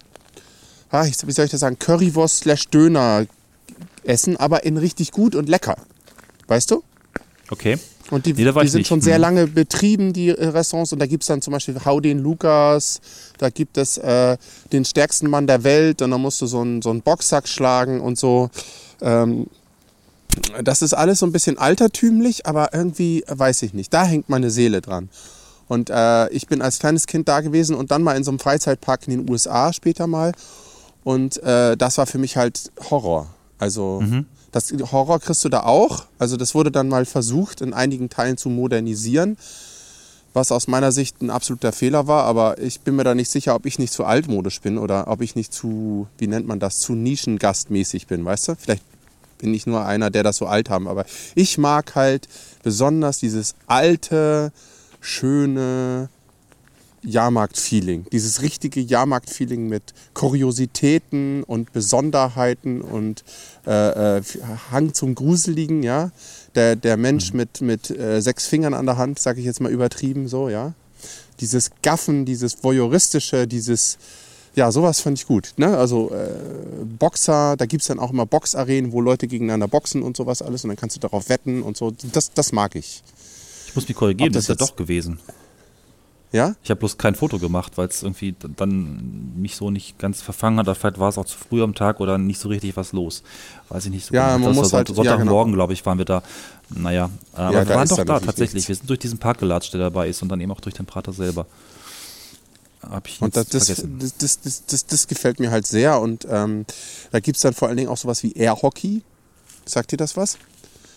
[0.90, 3.26] ah, wie soll ich das sagen, Currywurst slash Döner
[4.06, 5.76] essen, aber in richtig gut und lecker.
[6.46, 6.82] Weißt du?
[7.50, 7.78] okay.
[8.10, 8.88] Und die, Nee, die sind nicht.
[8.88, 9.22] schon sehr Mhm.
[9.22, 10.92] lange betrieben, die äh, Restaurants.
[10.92, 13.00] Und da gibt es dann zum Beispiel Hau den Lukas,
[13.38, 14.36] da gibt es äh,
[14.72, 18.02] den stärksten Mann der Welt und dann musst du so einen, so einen Boxsack schlagen
[18.02, 18.50] und so.
[19.00, 19.46] Ähm,
[20.62, 23.92] das ist alles so ein bisschen altertümlich, aber irgendwie weiß ich nicht.
[23.94, 25.08] Da hängt meine Seele dran.
[25.66, 28.38] Und äh, ich bin als kleines Kind da gewesen und dann mal in so einem
[28.38, 30.32] Freizeitpark in den USA später mal.
[31.04, 33.28] Und äh, das war für mich halt Horror.
[33.58, 34.02] Also
[34.52, 36.04] das Horror kriegst du da auch.
[36.18, 39.36] Also das wurde dann mal versucht, in einigen Teilen zu modernisieren,
[40.32, 42.24] was aus meiner Sicht ein absoluter Fehler war.
[42.24, 45.22] Aber ich bin mir da nicht sicher, ob ich nicht zu altmodisch bin oder ob
[45.22, 48.56] ich nicht zu, wie nennt man das, zu nischengastmäßig bin, weißt du?
[48.56, 48.82] Vielleicht
[49.38, 52.28] bin nicht nur einer, der das so alt haben, aber ich mag halt
[52.62, 54.52] besonders dieses alte,
[55.00, 56.08] schöne
[57.04, 58.06] Jahrmarkt-Feeling.
[58.12, 63.24] Dieses richtige Jahrmarkt-Feeling mit Kuriositäten und Besonderheiten und
[63.66, 64.22] äh, äh,
[64.70, 66.10] Hang zum Gruseligen, ja.
[66.54, 69.72] Der, der Mensch mit, mit äh, sechs Fingern an der Hand, sage ich jetzt mal
[69.72, 70.74] übertrieben so, ja.
[71.40, 73.98] Dieses Gaffen, dieses Voyeuristische, dieses,
[74.54, 75.52] ja, sowas fand ich gut.
[75.56, 75.76] Ne?
[75.76, 80.16] Also äh, Boxer, da gibt es dann auch immer Boxarenen, wo Leute gegeneinander boxen und
[80.16, 81.92] sowas alles und dann kannst du darauf wetten und so.
[82.12, 83.02] Das, das mag ich.
[83.66, 85.18] Ich muss mich korrigieren, das das ist ja doch gewesen.
[86.34, 86.56] Ja?
[86.64, 90.58] Ich habe bloß kein Foto gemacht, weil es irgendwie dann mich so nicht ganz verfangen
[90.58, 90.66] hat.
[90.66, 93.22] Oder Vielleicht war es auch zu früh am Tag oder nicht so richtig was los.
[93.68, 94.46] Weiß ich nicht so Ja, genau.
[94.46, 95.60] man Das muss war halt- Sonnt- ja, Sonntagmorgen, genau.
[95.62, 96.22] glaube ich, waren wir da.
[96.70, 98.54] Naja, aber Ja, wir da waren doch da tatsächlich.
[98.54, 98.68] nichts.
[98.68, 100.86] Wir sind durch diesen Park gelatscht, der dabei ist und dann eben auch durch den
[100.86, 101.46] Prater selber.
[102.82, 103.84] Hab ich Und das, das, das,
[104.18, 106.00] das, das, das, das gefällt mir halt sehr.
[106.00, 106.66] Und ähm,
[107.12, 109.02] da gibt es dann vor allen Dingen auch sowas wie Air-Hockey.
[109.64, 110.36] Sagt dir das was?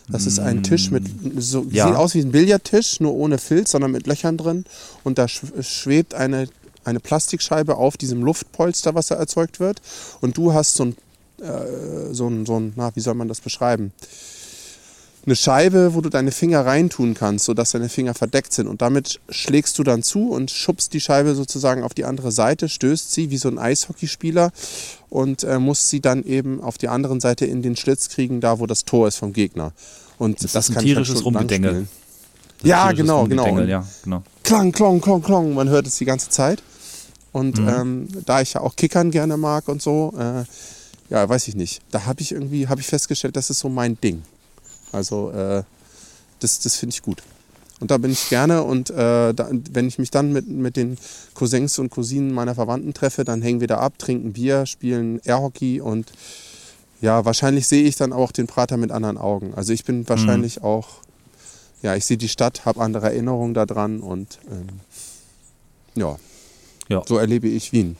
[0.09, 1.03] Das ist ein Tisch mit,
[1.37, 1.87] so, Mm, Ja.
[1.87, 4.63] sieht aus wie ein Billardtisch, nur ohne Filz, sondern mit Löchern drin.
[5.03, 6.47] Und da sch- schwebt eine,
[6.85, 9.81] eine Plastikscheibe auf diesem Luftpolster, was da erzeugt wird.
[10.21, 10.95] Und du hast so ein,
[11.41, 13.91] äh, so ein, so ein na, wie soll man das beschreiben?
[15.27, 18.65] Eine Scheibe, wo du deine Finger reintun kannst, sodass deine Finger verdeckt sind.
[18.67, 22.69] Und damit schlägst du dann zu und schubst die Scheibe sozusagen auf die andere Seite,
[22.69, 24.51] stößt sie wie so ein Eishockeyspieler
[25.09, 28.59] und äh, musst sie dann eben auf die andere Seite in den Schlitz kriegen, da
[28.59, 29.73] wo das Tor ist vom Gegner.
[30.17, 31.87] Und Das das, ist ein kann ich halt tierisches Rumgedengel.
[32.63, 33.59] Ja, genau, genau.
[33.59, 34.23] Ja, genau.
[34.43, 35.53] Klang, klong, klong, klong.
[35.53, 36.63] Man hört es die ganze Zeit.
[37.33, 37.67] Und Mhm.
[37.67, 40.45] ähm, da ich ja auch Kickern gerne mag und so, äh,
[41.09, 41.81] ja, weiß ich nicht.
[41.91, 44.23] Da habe ich irgendwie, habe ich festgestellt, das ist so mein Ding.
[44.91, 45.63] Also äh,
[46.39, 47.21] das, das finde ich gut.
[47.79, 50.97] Und da bin ich gerne und äh, da, wenn ich mich dann mit, mit den
[51.35, 55.79] Cousins und Cousinen meiner Verwandten treffe, dann hängen wir da ab, trinken Bier, spielen Airhockey
[55.81, 56.11] und
[57.01, 59.53] ja, wahrscheinlich sehe ich dann auch den Prater mit anderen Augen.
[59.55, 60.87] Also ich bin wahrscheinlich auch,
[61.83, 64.79] ja, ich sehe die Stadt, habe andere Erinnerungen daran und ähm,
[65.93, 66.17] ja,
[66.89, 67.03] Ja.
[67.07, 67.95] so erlebe ich Wien.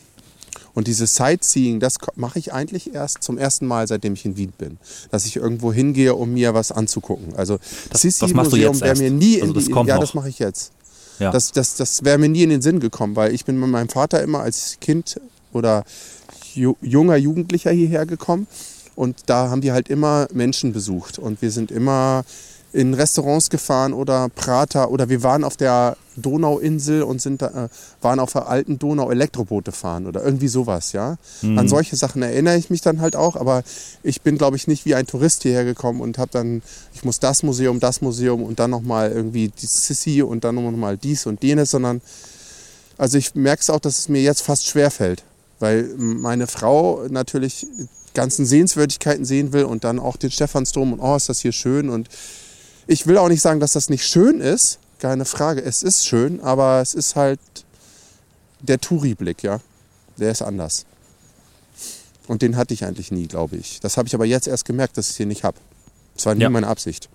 [0.78, 4.54] Und dieses Sightseeing, das mache ich eigentlich erst zum ersten Mal, seitdem ich in Wien
[4.56, 4.78] bin.
[5.10, 7.34] Dass ich irgendwo hingehe, um mir was anzugucken.
[7.36, 7.58] Also
[7.90, 10.00] Das- Sissi Museum wäre mir nie in Also das die, Ja, noch.
[10.02, 10.72] das mache ich jetzt.
[11.18, 11.32] Ja.
[11.32, 13.90] Das, das, das wäre mir nie in den Sinn gekommen, weil ich bin mit meinem
[13.90, 15.20] Vater immer als Kind
[15.52, 15.84] oder
[16.54, 18.46] ju junger Jugendlicher hierher gekommen
[18.96, 22.24] und da haben wir halt immer Menschen besucht und wir sind immer
[22.72, 27.69] in Restaurants gefahren oder Prater oder wir waren auf der Donauinsel und sind da, äh,
[28.01, 31.17] waren auf der alten Donau Elektroboote fahren oder irgendwie sowas, ja.
[31.41, 31.58] Mhm.
[31.58, 33.63] An solche Sachen erinnere ich mich dann halt auch, aber
[34.03, 36.62] ich bin, glaube ich, nicht wie ein Tourist hierher gekommen und habe dann,
[36.93, 40.97] ich muss das Museum, das Museum und dann nochmal irgendwie die Sissi und dann nochmal
[40.97, 42.01] dies und jenes, sondern
[42.97, 45.23] also ich merke es auch, dass es mir jetzt fast schwer fällt,
[45.60, 50.99] weil meine Frau natürlich die ganzen Sehenswürdigkeiten sehen will und dann auch den Stephansdom und
[50.99, 52.10] oh, ist das hier schön und
[52.88, 56.40] ich will auch nicht sagen, dass das nicht schön ist, keine Frage, es ist schön,
[56.42, 57.40] aber es ist halt
[58.62, 59.60] der Touri-Blick, ja,
[60.18, 60.86] der ist anders.
[62.28, 63.80] Und den hatte ich eigentlich nie, glaube ich.
[63.80, 65.58] Das habe ich aber jetzt erst gemerkt, dass ich den nicht habe.
[66.16, 66.50] Das war nie Ja.
[66.50, 67.08] meine Absicht.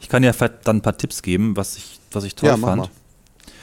[0.00, 2.76] Ich kann ja dann ein paar Tipps geben, was ich, was ich toll Ja, fand.
[2.82, 2.88] mal.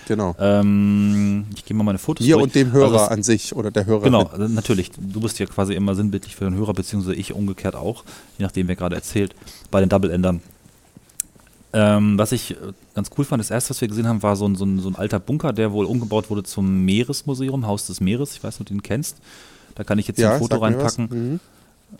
[0.05, 0.35] Genau.
[0.37, 2.43] Ähm, ich gehe mal meine Fotos Mir durch.
[2.43, 4.11] und dem Hörer Also es- an sich oder der Hörerin.
[4.11, 4.91] Genau, also natürlich.
[4.97, 8.03] Du bist ja quasi immer sinnbildlich für den Hörer, beziehungsweise ich umgekehrt auch,
[8.37, 9.33] je nachdem, wer gerade erzählt,
[9.71, 10.41] bei den Double-Endern.
[11.75, 12.55] Ähm, was ich äh,
[12.93, 14.89] ganz cool fand, das erste, was wir gesehen haben, war so ein, so, ein, so
[14.89, 18.35] ein alter Bunker, der wohl umgebaut wurde zum Meeresmuseum, Haus des Meeres.
[18.35, 19.17] Ich weiß nicht, ob du ihn kennst.
[19.75, 21.09] Da kann ich jetzt Ja, ein Foto reinpacken.
[21.09, 21.39] Mhm.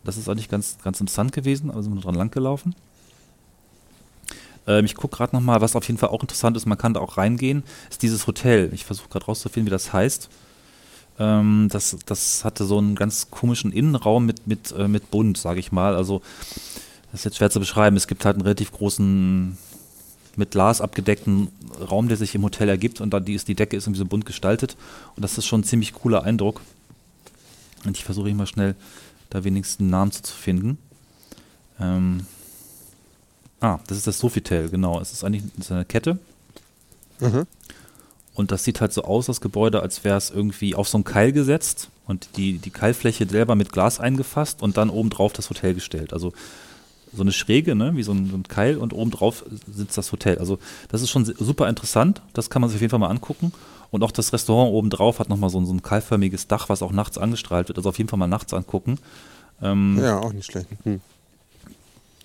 [0.04, 2.76] Das ist eigentlich ganz, ganz interessant gewesen, aber sind wir dran lang gelaufen.
[4.68, 7.00] Ähm, ich gucke gerade nochmal, was auf jeden Fall auch interessant ist, man kann da
[7.00, 8.70] auch reingehen, ist dieses Hotel.
[8.74, 10.30] Ich versuche gerade rauszufinden, wie das heißt.
[11.20, 15.60] Ähm, das, das hatte so einen ganz komischen Innenraum mit, mit, äh, mit Bunt, sage
[15.60, 15.96] ich mal.
[15.96, 16.22] Also,
[17.14, 17.96] das ist jetzt schwer zu beschreiben.
[17.96, 19.56] Es gibt halt einen relativ großen,
[20.36, 21.50] mit Glas abgedeckten
[21.80, 24.06] Raum, der sich im Hotel ergibt und da die, ist, die Decke ist irgendwie so
[24.06, 24.76] bunt gestaltet.
[25.16, 26.62] Und das ist schon ein ziemlich cooler Eindruck.
[27.86, 28.74] Und ich versuche immer schnell
[29.30, 30.80] da wenigstens einen Namen zu finden.
[31.80, 32.26] Ähm,
[33.60, 35.00] ah, das ist das Sofitel, genau.
[35.00, 36.18] Es ist eigentlich ist eine Kette.
[37.20, 37.46] Mhm.
[38.34, 41.04] Und das sieht halt so aus, das Gebäude, als wäre es irgendwie auf so einen
[41.04, 45.76] Keil gesetzt und die, die Keilfläche selber mit Glas eingefasst und dann obendrauf das Hotel
[45.76, 46.12] gestellt.
[46.12, 46.34] Also
[47.16, 50.38] so eine Schräge, ne, wie so ein, so ein Keil und obendrauf sitzt das Hotel.
[50.40, 50.58] Also
[50.90, 53.52] das ist schon super interessant, das kann man sich auf jeden Fall mal angucken.
[53.92, 56.92] Und auch das Restaurant obendrauf hat nochmal so, ein- so ein keilförmiges Dach, was auch
[56.92, 57.78] nachts angestrahlt wird.
[57.78, 58.98] Also auf jeden Fall mal nachts angucken.
[59.62, 60.68] Ähm, Ja, auch nicht schlecht.
[60.84, 61.00] Hm.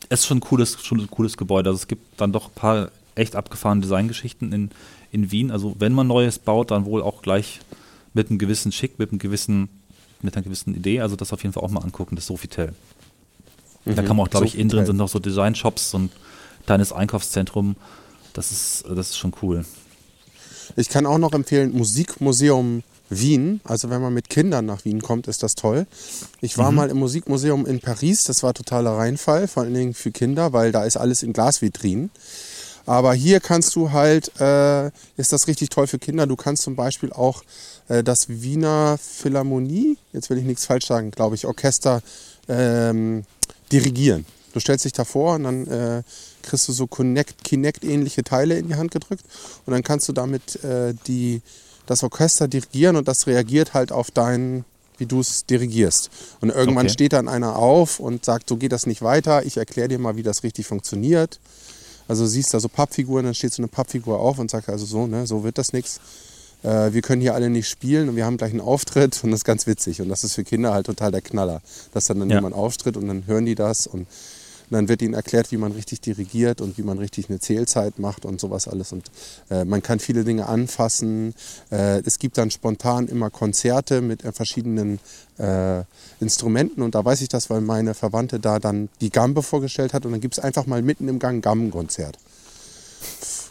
[0.08, 1.68] es ist schon ein cooles, schon ein cooles Gebäude.
[1.68, 4.70] Also es gibt dann doch ein paar echt abgefahrene Designgeschichten in,
[5.12, 5.50] in Wien.
[5.50, 7.60] Also wenn man Neues baut, dann wohl auch gleich
[8.14, 9.68] mit einem gewissen Schick, mit einem gewissen,
[10.22, 11.02] mit einer gewissen Idee.
[11.02, 12.72] Also das auf jeden Fall auch mal angucken, das Sofitel.
[13.94, 14.86] Da kann man auch, glaube So ich, innen drin Hotel.
[14.86, 16.10] sind noch so Design-Shops und
[16.66, 17.76] kleines Einkaufszentrum.
[18.32, 19.64] Das ist, das ist schon cool.
[20.76, 23.60] Ich kann auch noch empfehlen, Musikmuseum Wien.
[23.64, 25.86] Also wenn man mit Kindern nach Wien kommt, ist das toll.
[26.40, 30.10] Ich war mal im Musikmuseum in Paris, das war totaler Reinfall, vor allen Dingen für
[30.10, 32.10] Kinder, weil da ist alles in Glasvitrinen.
[32.86, 34.86] Aber hier kannst du halt, äh,
[35.16, 36.26] ist das richtig toll für Kinder.
[36.26, 37.42] Du kannst zum Beispiel auch
[37.88, 42.02] äh, das Wiener Philharmonie, jetzt will ich nichts falsch sagen, glaube ich, Orchester
[42.48, 43.24] ähm,
[43.72, 44.24] dirigieren.
[44.54, 46.02] Du stellst dich davor und dann äh,
[46.42, 49.24] kriegst du so Kinect- Kinect-ähnliche Teile in die Hand gedrückt
[49.66, 51.42] und dann kannst du damit äh, die,
[51.86, 54.64] das Orchester dirigieren und das reagiert halt auf dein,
[54.96, 56.10] wie du es dirigierst.
[56.40, 56.94] Und irgendwann Okay.
[56.94, 60.16] steht dann einer auf und sagt, so geht das nicht weiter, ich erkläre dir mal,
[60.16, 61.38] wie das richtig funktioniert.
[62.08, 65.06] Also siehst da so Pappfiguren, dann steht so eine Pappfigur auf und sagt also so,
[65.06, 66.00] ne, so wird das nichts.
[66.62, 69.40] Äh, wir können hier alle nicht spielen und wir haben gleich einen Auftritt und das
[69.40, 70.00] ist ganz witzig.
[70.00, 71.60] Und das ist für Kinder halt total der Knaller,
[71.94, 72.36] dass dann, dann Ja.
[72.36, 74.06] jemand auftritt und dann hören die das und
[74.70, 78.26] dann wird ihnen erklärt, wie man richtig dirigiert und wie man richtig eine Zählzeit macht
[78.26, 78.92] und sowas alles.
[78.92, 79.10] Und
[79.48, 81.34] äh, man kann viele Dinge anfassen.
[81.70, 84.98] Äh, es gibt dann spontan immer Konzerte mit äh, verschiedenen
[85.38, 85.84] äh,
[86.20, 86.82] Instrumenten.
[86.82, 90.04] Und da weiß ich das, weil meine Verwandte da dann die Gambe vorgestellt hat.
[90.04, 92.18] Und dann gibt es einfach mal mitten im Gang ein Gambenkonzert.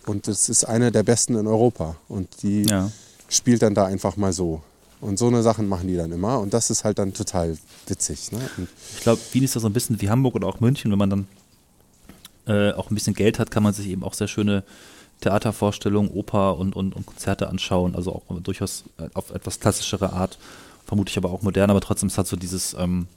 [0.08, 1.96] Und das ist eine der besten in Europa.
[2.08, 2.90] Und die Ja.
[3.30, 4.62] spielt dann da einfach mal so.
[5.00, 6.40] Und so eine Sachen machen die dann immer.
[6.40, 7.56] Und das ist halt dann total
[7.86, 8.32] witzig.
[8.32, 8.40] Ne?
[8.96, 10.90] Ich glaube, Wien ist da so ein bisschen wie Hamburg oder auch München.
[10.92, 11.28] Wenn man dann
[12.48, 14.64] äh, auch ein bisschen Geld hat, kann man sich eben auch sehr schöne
[15.22, 17.96] Theatervorstellungen, Oper und, und, und Konzerte anschauen.
[17.96, 20.38] Also auch durchaus äh, auf etwas klassischere Art.
[20.86, 23.08] Vermutlich aber auch modern, aber trotzdem es hat so dieses, ähm,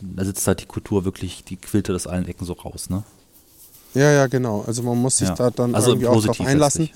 [0.00, 3.04] da sitzt halt die Kultur wirklich, die quillt aus allen Ecken so raus, ne?
[3.94, 4.62] Ja, ja, genau.
[4.66, 5.34] Also man muss sich Ja.
[5.34, 6.90] da dann Also irgendwie auch drauf einlassen.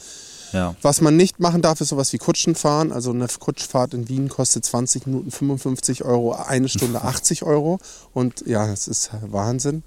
[0.52, 0.74] Ja.
[0.82, 2.90] Was man nicht machen darf, ist sowas wie Kutschen fahren.
[2.90, 7.78] Also eine Kutschfahrt in Wien kostet 20 Minuten 55 Euro, eine Stunde 80 Euro.
[8.14, 9.82] Und ja, es ist Wahnsinn.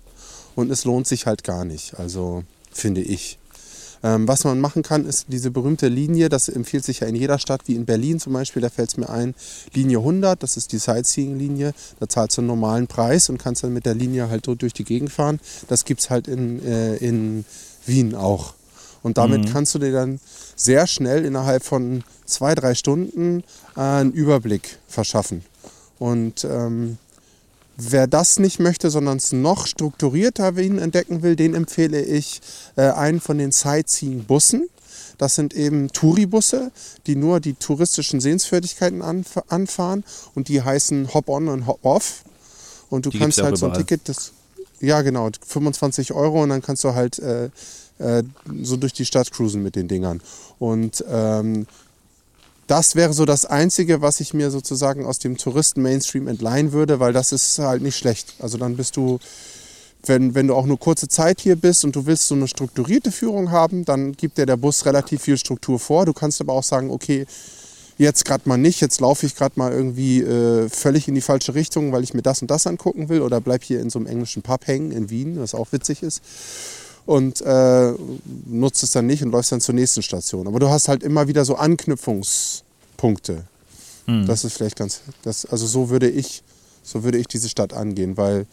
[0.55, 1.97] Und es lohnt sich halt gar nicht.
[1.99, 3.39] Also finde ich.
[4.03, 7.37] Ähm, was man machen kann, ist diese berühmte Linie, das empfiehlt sich ja in jeder
[7.37, 9.35] Stadt, wie in Berlin zum Beispiel, da fällt es mir ein,
[9.73, 13.73] Linie 100, das ist die Sightseeing-Linie, da zahlst du einen normalen Preis und kannst dann
[13.73, 15.39] mit der Linie halt durch die Gegend fahren.
[15.67, 17.45] Das gibt es halt in, äh, in
[17.85, 18.53] Wien auch.
[19.03, 19.53] Und damit Mhm.
[19.53, 20.19] kannst du dir dann
[20.55, 23.43] sehr schnell innerhalb von zwei, drei Stunden
[23.75, 25.43] äh, einen Überblick verschaffen.
[25.99, 26.97] Und ähm,
[27.77, 32.41] wer das nicht möchte, sondern es noch strukturierter Wien entdecken will, den empfehle ich
[32.75, 34.69] äh, einen von den Sightseeing-Bussen.
[35.17, 36.71] Das sind eben Touribusse,
[37.05, 40.03] die nur die touristischen Sehenswürdigkeiten anf anfahren
[40.33, 42.23] und die heißen Hop-on und Hop-off.
[42.89, 43.73] Und du Die kannst halt so ein.
[43.73, 44.33] Ticket, das,
[44.79, 47.49] ja genau, 25 Euro und dann kannst du halt äh,
[47.99, 48.23] äh,
[48.63, 50.21] so durch die Stadt cruisen mit den Dingern.
[50.59, 51.67] Und ähm,
[52.67, 57.13] das wäre so das Einzige, was ich mir sozusagen aus dem Touristen-Mainstream entleihen würde, weil
[57.13, 58.35] das ist halt nicht schlecht.
[58.39, 59.19] Also dann bist du,
[60.05, 63.11] wenn, wenn du auch nur kurze Zeit hier bist und du willst so eine strukturierte
[63.11, 66.05] Führung haben, dann gibt dir der Bus relativ viel Struktur vor.
[66.05, 67.25] Du kannst aber auch sagen, okay,
[67.97, 71.53] jetzt gerade mal nicht, jetzt laufe ich gerade mal irgendwie äh, völlig in die falsche
[71.53, 74.07] Richtung, weil ich mir das und das angucken will oder bleib hier in so einem
[74.07, 76.21] englischen Pub hängen in Wien, was auch witzig ist
[77.05, 77.93] und äh,
[78.45, 80.47] nutzt es dann nicht und läufst dann zur nächsten Station.
[80.47, 83.43] Aber du hast halt immer wieder so Anknüpfungspunkte.
[84.05, 84.25] Mhm.
[84.27, 86.43] Das ist vielleicht ganz, das, also so würde ich,
[86.83, 88.45] so würde ich diese Stadt angehen, weil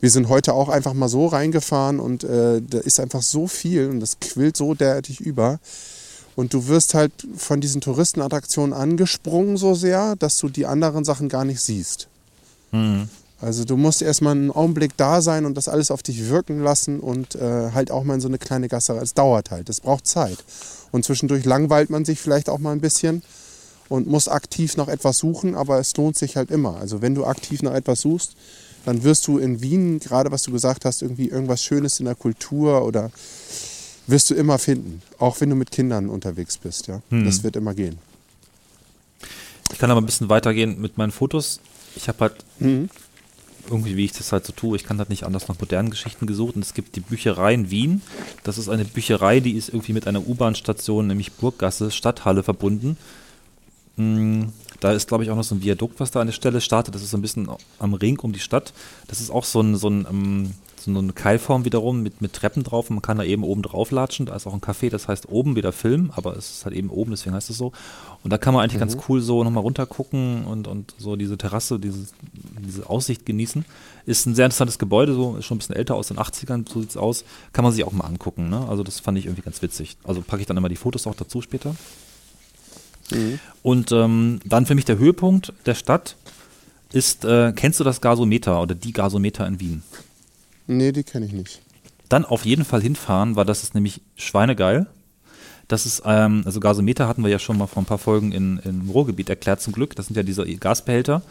[0.00, 3.88] wir sind heute auch einfach mal so reingefahren und äh, da ist einfach so viel
[3.88, 5.60] und das quillt so derartig über.
[6.34, 11.28] Und du wirst halt von diesen Touristenattraktionen angesprungen so sehr, dass du die anderen Sachen
[11.28, 12.08] gar nicht siehst.
[12.72, 13.08] Mhm.
[13.42, 17.00] Also du musst erstmal einen Augenblick da sein und das alles auf dich wirken lassen
[17.00, 18.92] und äh, halt auch mal in so eine kleine Gasse.
[19.02, 20.38] Es dauert halt, es braucht Zeit.
[20.92, 23.22] Und zwischendurch langweilt man sich vielleicht auch mal ein bisschen
[23.88, 26.76] und muss aktiv nach etwas suchen, aber es lohnt sich halt immer.
[26.76, 28.36] Also wenn du aktiv nach etwas suchst,
[28.84, 32.14] dann wirst du in Wien, gerade was du gesagt hast, irgendwie irgendwas Schönes in der
[32.14, 33.10] Kultur oder
[34.06, 35.02] wirst du immer finden.
[35.18, 37.02] Auch wenn du mit Kindern unterwegs bist, ja.
[37.10, 37.24] Hm.
[37.24, 37.98] Das wird immer gehen.
[39.72, 41.60] Ich kann aber ein bisschen weitergehen mit meinen Fotos.
[41.96, 42.88] Ich habe halt Mhm.
[43.70, 46.26] Irgendwie, wie ich das halt so tue, ich kann halt nicht anders nach modernen Geschichten
[46.26, 46.56] gesucht.
[46.56, 48.02] Und es gibt die Bücherei in Wien.
[48.42, 52.96] Das ist eine Bücherei, die ist irgendwie mit einer U-Bahn-Station, nämlich Burggasse, Stadthalle verbunden.
[53.96, 54.44] Mm,
[54.80, 56.94] Da ist, glaube ich, auch noch so ein Viadukt, was da an der Stelle startet.
[56.94, 57.48] Das ist so ein bisschen
[57.78, 58.72] am Ring um die Stadt.
[59.06, 60.54] Das ist auch so, ein, so, ein, ähm,
[60.84, 62.90] so eine Keilform wiederum mit, mit Treppen drauf.
[62.90, 64.26] Und man kann da eben oben drauf latschen.
[64.26, 66.90] Da ist auch ein Café, das heißt oben wieder Film, aber es ist halt eben
[66.90, 67.72] oben, deswegen heißt es so.
[68.22, 71.78] Und da kann man eigentlich ganz cool so nochmal runtergucken und, und so diese Terrasse,
[71.78, 72.06] diese,
[72.60, 73.64] diese Aussicht genießen.
[74.06, 76.80] Ist ein sehr interessantes Gebäude, so ist schon ein bisschen älter aus den 80ern, so
[76.80, 77.24] sieht's aus.
[77.52, 78.48] Kann man sich auch mal angucken.
[78.48, 78.66] Ne?
[78.68, 79.96] Also das fand ich irgendwie ganz witzig.
[80.04, 81.74] Also packe ich dann immer die Fotos auch dazu später.
[83.62, 86.16] Und ähm, dann für mich der Höhepunkt der Stadt
[86.92, 89.82] ist, äh, kennst du das Gasometer oder die Gasometer in Wien?
[90.72, 91.60] Nee, die kenne ich nicht.
[92.08, 94.86] Dann auf jeden Fall hinfahren, weil das ist nämlich schweinegeil.
[95.68, 98.58] Das ist, ähm, also Gasometer hatten wir ja schon mal vor ein paar Folgen in,
[98.64, 99.96] im Ruhrgebiet erklärt zum Glück.
[99.96, 101.22] Das sind ja diese Gasbehälter.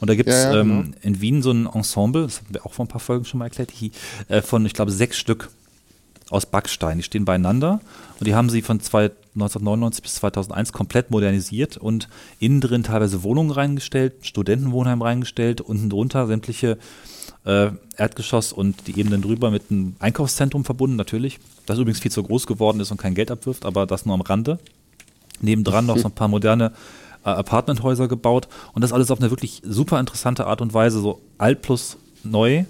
[0.00, 0.96] Und da gibt es Ja, ja, ähm, genau.
[1.00, 3.46] in Wien so ein Ensemble, das haben wir auch vor ein paar Folgen schon mal
[3.46, 3.72] erklärt,
[4.28, 5.50] äh, von, ich glaube, sechs Stück
[6.30, 6.98] aus Backstein.
[6.98, 7.80] Die stehen beieinander
[8.18, 12.08] und die haben sie von zwei, 1999 bis 2001 komplett modernisiert und
[12.38, 16.78] innen drin teilweise Wohnungen reingestellt, Studentenwohnheim reingestellt, unten drunter sämtliche
[17.48, 21.40] äh, Erdgeschoss und die Ebenen drüber mit einem Einkaufszentrum verbunden, natürlich.
[21.66, 24.20] Das übrigens viel zu groß geworden ist und kein Geld abwirft, aber das nur am
[24.20, 24.58] Rande.
[25.40, 26.72] Nebendran noch so ein paar moderne
[27.24, 31.20] äh, Apartmenthäuser gebaut und das alles auf eine wirklich super interessante Art und Weise, so
[31.38, 32.64] alt plus neu.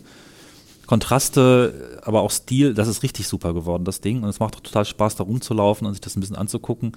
[0.86, 4.22] Kontraste, aber auch Stil, das ist richtig super geworden, das Ding.
[4.22, 6.92] Und es macht auch total Spaß, da rumzulaufen und sich das ein bisschen anzugucken.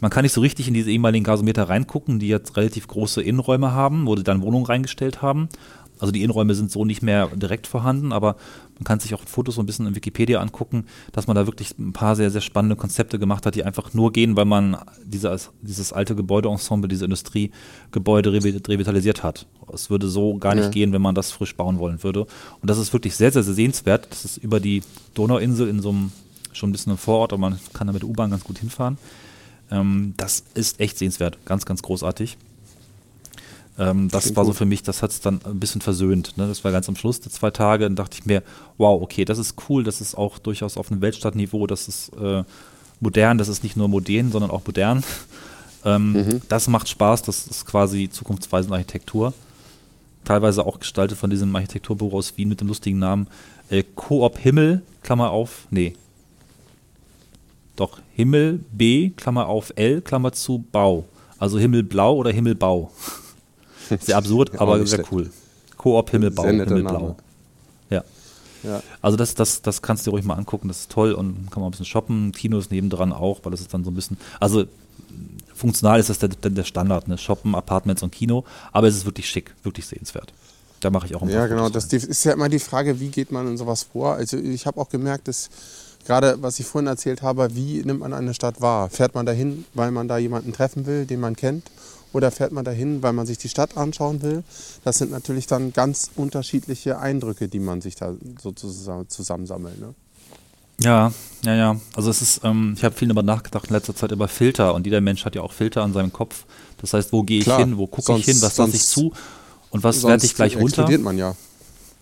[0.00, 3.70] Man kann nicht so richtig in diese ehemaligen Gasometer reingucken, die jetzt relativ große Innenräume
[3.70, 5.48] haben, wo sie dann Wohnungen reingestellt haben.
[5.98, 8.36] Also die Innenräume sind so nicht mehr direkt vorhanden, aber
[8.74, 11.78] man kann sich auch Fotos so ein bisschen in Wikipedia angucken, dass man da wirklich
[11.78, 15.50] ein paar sehr, sehr spannende Konzepte gemacht hat, die einfach nur gehen, weil man dieses,
[15.62, 19.46] dieses alte Gebäudeensemble, diese Industriegebäude revi- revitalisiert hat.
[19.72, 20.70] Es würde so gar nicht Ja.
[20.70, 22.20] gehen, wenn man das frisch bauen wollen würde.
[22.60, 24.06] Und das ist wirklich sehr, sehr, sehr sehenswert.
[24.10, 24.82] Das ist über die
[25.14, 26.12] Donauinsel in so einem,
[26.52, 28.98] schon ein bisschen im Vorort, aber man kann da mit der U-Bahn ganz gut hinfahren.
[29.70, 31.38] Ähm, das ist echt sehenswert.
[31.46, 32.36] Ganz, ganz großartig.
[33.78, 36.36] Ähm, das Klingt war so für mich, das hat es dann ein bisschen versöhnt.
[36.36, 36.46] Ne?
[36.48, 37.84] Das war ganz am Schluss der zwei Tage.
[37.84, 38.42] Dann dachte ich mir,
[38.78, 42.44] wow, okay, das ist cool, das ist auch durchaus auf einem Weltstadtniveau, das ist äh,
[43.00, 45.04] modern, das ist nicht nur modern, sondern auch modern.
[45.84, 46.42] ähm, Mhm.
[46.48, 49.34] Das macht Spaß, das ist quasi zukunftsweisende Architektur.
[50.24, 53.28] Teilweise auch gestaltet von diesem Architekturbüro aus Wien mit dem lustigen Namen
[53.68, 55.94] äh, Coop Himmel, Klammer auf, nee.
[57.76, 61.04] Doch, Himmel B, Klammer auf L, Klammer zu Bau.
[61.38, 62.90] Also Himmelblau oder Himmelbau.
[64.00, 65.30] Sehr absurd, Ja, aber sehr cool.
[65.76, 67.16] Koop Himmelbau, Himmelblau.
[67.90, 68.02] Ja.
[68.62, 68.82] Ja.
[69.00, 71.60] Also das, das, das kannst du dir ruhig mal angucken, das ist toll und kann
[71.60, 72.32] man ein bisschen shoppen.
[72.32, 74.64] Kino ist nebendran auch, weil das ist dann so ein bisschen, also
[75.54, 77.18] funktional ist das der, der Standard, ne?
[77.18, 80.32] Shoppen, Apartments und Kino, aber es ist wirklich schick, wirklich sehenswert.
[80.80, 81.64] Da mache ich auch ein paar Ja, genau.
[81.64, 84.14] Fotos Das ist ja immer die Frage, wie geht man in sowas vor?
[84.14, 85.48] Also ich habe auch gemerkt, dass
[86.06, 88.90] gerade, was ich vorhin erzählt habe, wie nimmt man eine Stadt wahr?
[88.90, 91.64] Fährt man dahin, weil man da jemanden treffen will, den man kennt?
[92.12, 94.42] Oder fährt man dahin, weil man sich die Stadt anschauen will?
[94.84, 99.78] Das sind natürlich dann ganz unterschiedliche Eindrücke, die man sich da sozusagen zusammensammelt.
[99.80, 99.94] Ne?
[100.80, 101.80] Ja, ja, ja.
[101.94, 104.86] Also es ist, ähm, ich habe viel darüber nachgedacht in letzter Zeit über Filter und
[104.86, 106.44] jeder Mensch hat ja auch Filter an seinem Kopf.
[106.78, 109.12] Das heißt, wo gehe ich Klar, hin, wo gucke ich hin, was lasse ich zu
[109.70, 110.86] und was werte ich gleich runter.
[110.98, 111.34] man ja.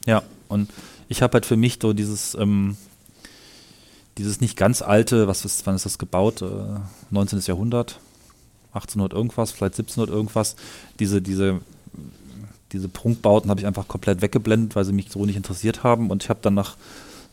[0.07, 0.71] Ja, und
[1.09, 2.77] ich habe halt für mich so dieses, ähm,
[4.19, 6.43] dieses nicht ganz alte, was ist, wann ist das gebaut?
[6.43, 6.81] Äh,
[7.11, 7.41] 19.
[7.47, 8.01] Jahrhundert,
[8.75, 10.57] 1800 irgendwas, vielleicht 1700 irgendwas.
[10.99, 11.61] Diese, diese,
[12.73, 16.11] diese Prunkbauten habe ich einfach komplett weggeblendet, weil sie mich so nicht interessiert haben.
[16.11, 16.77] Und ich habe dann nach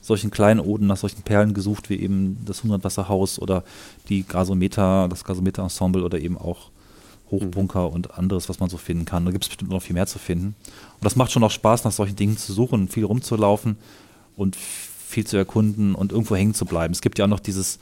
[0.01, 3.63] solchen kleinen Oden, nach solchen Perlen gesucht, wie eben das Hundertwasserhaus oder
[4.09, 6.69] die Gasometer, das Gasometer-Ensemble oder eben auch
[7.29, 9.25] Hochbunker und anderes, was man so finden kann.
[9.25, 10.55] Da gibt es bestimmt noch viel mehr zu finden.
[10.67, 13.77] Und das macht schon auch Spaß, nach solchen Dingen zu suchen, viel rumzulaufen
[14.35, 16.93] und viel zu erkunden und irgendwo hängen zu bleiben.
[16.93, 17.79] Es gibt ja auch noch dieses,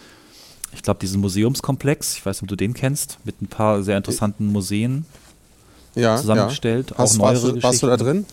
[0.74, 3.98] ich glaube, diesen Museumskomplex, ich weiß nicht, ob du den kennst, mit ein paar sehr
[3.98, 5.06] interessanten Museen.
[5.96, 6.96] Ja, Zusammengestellt, Ja.
[6.98, 8.26] auch Hast, neuere warst, du, warst du da drin?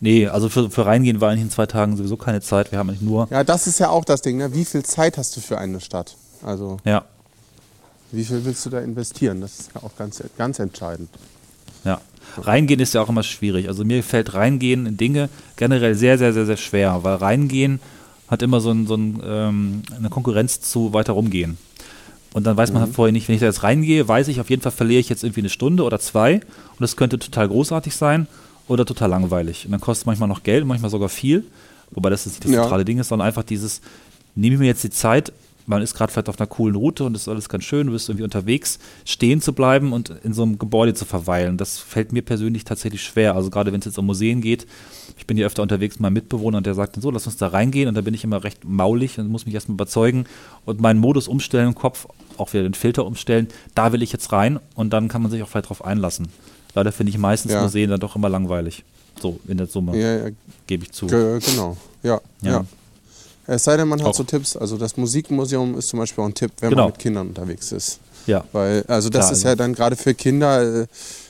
[0.00, 2.70] Nee, also für, für reingehen war eigentlich in zwei Tagen sowieso keine Zeit.
[2.72, 4.36] Wir haben eigentlich nur, Ja, das ist ja auch das Ding.
[4.36, 4.52] Ne?
[4.52, 6.16] Wie viel Zeit hast du für eine Stadt?
[6.42, 7.04] Also ja,
[8.12, 9.40] wie viel willst du da investieren?
[9.40, 11.08] Das ist ja auch ganz, ganz entscheidend.
[11.84, 12.00] Ja.
[12.38, 13.68] Reingehen ist ja auch immer schwierig.
[13.68, 17.80] Also mir fällt Reingehen in Dinge generell sehr, sehr, sehr, sehr schwer, weil Reingehen
[18.28, 21.58] hat immer so, ein, so ein, ähm, eine Konkurrenz zu weiter rumgehen.
[22.32, 24.50] Und dann weiß man halt vorher nicht, wenn ich da jetzt reingehe, weiß ich, auf
[24.50, 27.96] jeden Fall verliere ich jetzt irgendwie eine Stunde oder zwei und das könnte total großartig
[27.96, 28.26] sein
[28.68, 29.64] oder total langweilig.
[29.64, 31.44] Und dann kostet es manchmal noch Geld, manchmal sogar viel,
[31.92, 32.62] wobei das nicht das Ja.
[32.62, 33.80] zentrale Ding ist, sondern einfach dieses,
[34.34, 35.32] nehme ich mir jetzt die Zeit,
[35.66, 37.92] man ist gerade vielleicht auf einer coolen Route und es ist alles ganz schön, du
[37.92, 41.56] bist irgendwie unterwegs, stehen zu bleiben und in so einem Gebäude zu verweilen.
[41.56, 43.34] Das fällt mir persönlich tatsächlich schwer.
[43.34, 44.66] Also gerade wenn es jetzt um Museen geht,
[45.18, 47.36] ich bin ja öfter unterwegs mit meinem Mitbewohner und der sagt dann so, lass uns
[47.36, 50.24] da reingehen und da bin ich immer recht maulig und muss mich erstmal überzeugen
[50.64, 52.06] und meinen Modus umstellen im Kopf,
[52.38, 55.42] auch wieder den Filter umstellen, da will ich jetzt rein und dann kann man sich
[55.42, 56.28] auch vielleicht drauf einlassen.
[56.74, 57.62] Leider finde ich meistens Ja.
[57.62, 58.84] Museen dann doch immer langweilig.
[59.20, 60.34] So in der Summe, Ja, ja,
[60.66, 61.06] gebe ich zu.
[61.06, 61.76] ge- genau.
[62.02, 62.64] Ja, Ja.
[63.46, 64.14] Es sei denn, man hat Auch.
[64.14, 64.56] so Tipps.
[64.56, 66.82] Also das Musikmuseum ist zum Beispiel auch ein Tipp, wenn Genau.
[66.84, 68.00] man mit Kindern unterwegs ist.
[68.26, 70.86] Ja, Weil, also das Klar, ist also- ja dann gerade für Kinder, äh,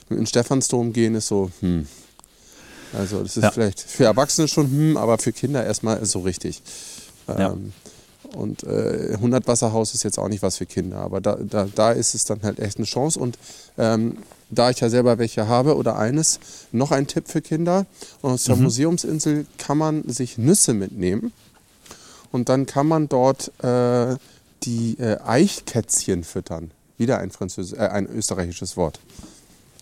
[0.08, 1.86] in Stephansdom gehen ist so, hm.
[2.92, 3.50] Also das ist Ja.
[3.50, 6.62] vielleicht für Erwachsene schon hm, aber für Kinder erstmal so richtig.
[7.28, 7.52] Ja.
[7.52, 7.72] Ähm,
[8.34, 11.92] Und äh, 100 Wasserhaus ist jetzt auch nicht was für Kinder, aber da, da, da
[11.92, 13.18] ist es dann halt echt eine Chance.
[13.20, 13.38] Und
[13.78, 14.18] ähm,
[14.50, 16.40] da ich ja selber welche habe oder eines,
[16.72, 17.86] noch ein Tipp für Kinder.
[18.22, 18.64] Aus der Mhm.
[18.64, 21.32] Museumsinsel kann man sich Nüsse mitnehmen
[22.32, 24.16] und dann kann man dort äh,
[24.62, 26.70] die äh, Eichkätzchen füttern.
[26.98, 29.00] Wieder ein, Französ äh, ein österreichisches Wort.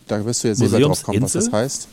[0.09, 1.88] Da wirst du jetzt selber drauf kommen, was das heißt.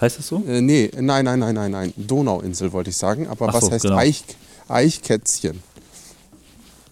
[0.00, 0.42] Heißt das so?
[0.46, 1.92] Äh, nee, nein, nein, nein, nein, nein.
[1.96, 3.26] Donauinsel wollte ich sagen.
[3.26, 3.96] Aber Ach was so, heißt genau.
[3.96, 4.24] Eich,
[4.68, 5.56] Eichkätzchen?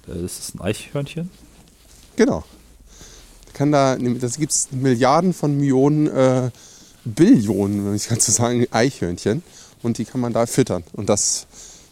[0.08, 1.30] Äh, Das ist ein Eichhörnchen.
[2.16, 2.44] Genau.
[3.52, 6.50] Kann da, das gibt es Milliarden von Millionen, äh,
[7.04, 9.42] Billionen, wenn ich kann so sagen, Eichhörnchen.
[9.82, 10.82] Und die kann man da füttern.
[10.94, 11.46] Und das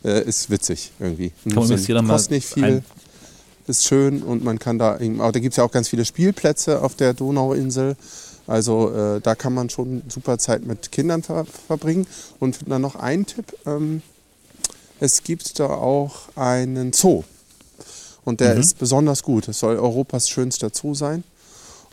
[0.04, 1.32] äh, ist witzig irgendwie.
[1.52, 2.82] Kann man dann mal kostet nicht viel,
[3.66, 6.04] ist schön und man kann da, eben- aber da gibt es ja auch ganz viele
[6.04, 7.96] Spielplätze auf der Donauinsel.
[8.46, 12.06] Also äh, da kann man schon super Zeit mit Kindern ver verbringen.
[12.40, 13.46] Und dann noch ein Tipp.
[13.66, 14.02] Ähm,
[15.00, 17.24] es gibt da auch einen Zoo.
[18.24, 18.60] Und der Mhm.
[18.60, 19.48] ist besonders gut.
[19.48, 21.24] Es soll Europas schönster Zoo sein.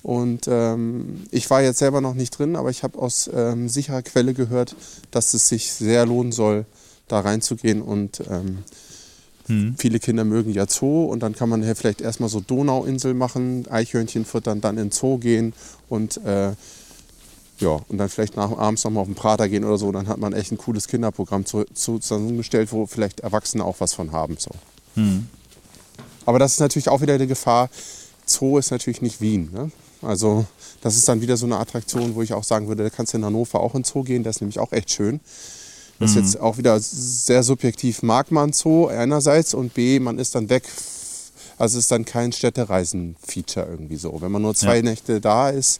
[0.03, 4.01] Und ähm, ich war jetzt selber noch nicht drin, aber ich habe aus ähm, sicherer
[4.01, 4.75] Quelle gehört,
[5.11, 6.65] dass es sich sehr lohnen soll,
[7.11, 7.81] da reinzugehen.
[7.81, 8.59] Und ähm,
[9.47, 9.75] Hm.
[9.77, 13.65] viele Kinder mögen ja Zoo und dann kann man hier vielleicht erstmal so Donauinsel machen,
[13.69, 15.53] Eichhörnchen füttern, dann in Zoo gehen
[15.89, 16.53] und äh,
[17.59, 19.91] ja, und dann vielleicht nach, abends nochmal auf den Prater gehen oder so.
[19.91, 23.93] Dann hat man echt ein cooles Kinderprogramm zu, zu, zusammengestellt, wo vielleicht Erwachsene auch was
[23.93, 24.37] von haben.
[24.39, 24.51] So.
[24.95, 25.27] Hm.
[26.25, 27.69] Aber das ist natürlich auch wieder die Gefahr.
[28.25, 29.49] Zoo ist natürlich nicht Wien.
[29.53, 29.71] Ne?
[30.01, 30.45] Also
[30.81, 33.17] das ist dann wieder so eine Attraktion, wo ich auch sagen würde, da kannst du
[33.17, 34.23] in Hannover auch in Zoo gehen.
[34.23, 35.19] Das ist nämlich auch echt schön.
[36.01, 38.01] Das ist jetzt auch wieder sehr subjektiv.
[38.03, 40.63] Mag man Zoo einerseits und B, man ist dann weg.
[41.57, 44.19] Also es ist dann kein Städtereisen-Feature irgendwie so.
[44.19, 44.81] Wenn man nur zwei Ja.
[44.83, 45.79] Nächte da ist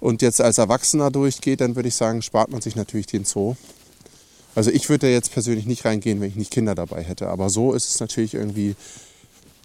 [0.00, 3.54] und jetzt als Erwachsener durchgeht, dann würde ich sagen, spart man sich natürlich den Zoo.
[4.54, 7.28] Also ich würde da jetzt persönlich nicht reingehen, wenn ich nicht Kinder dabei hätte.
[7.28, 8.76] Aber so ist es natürlich irgendwie,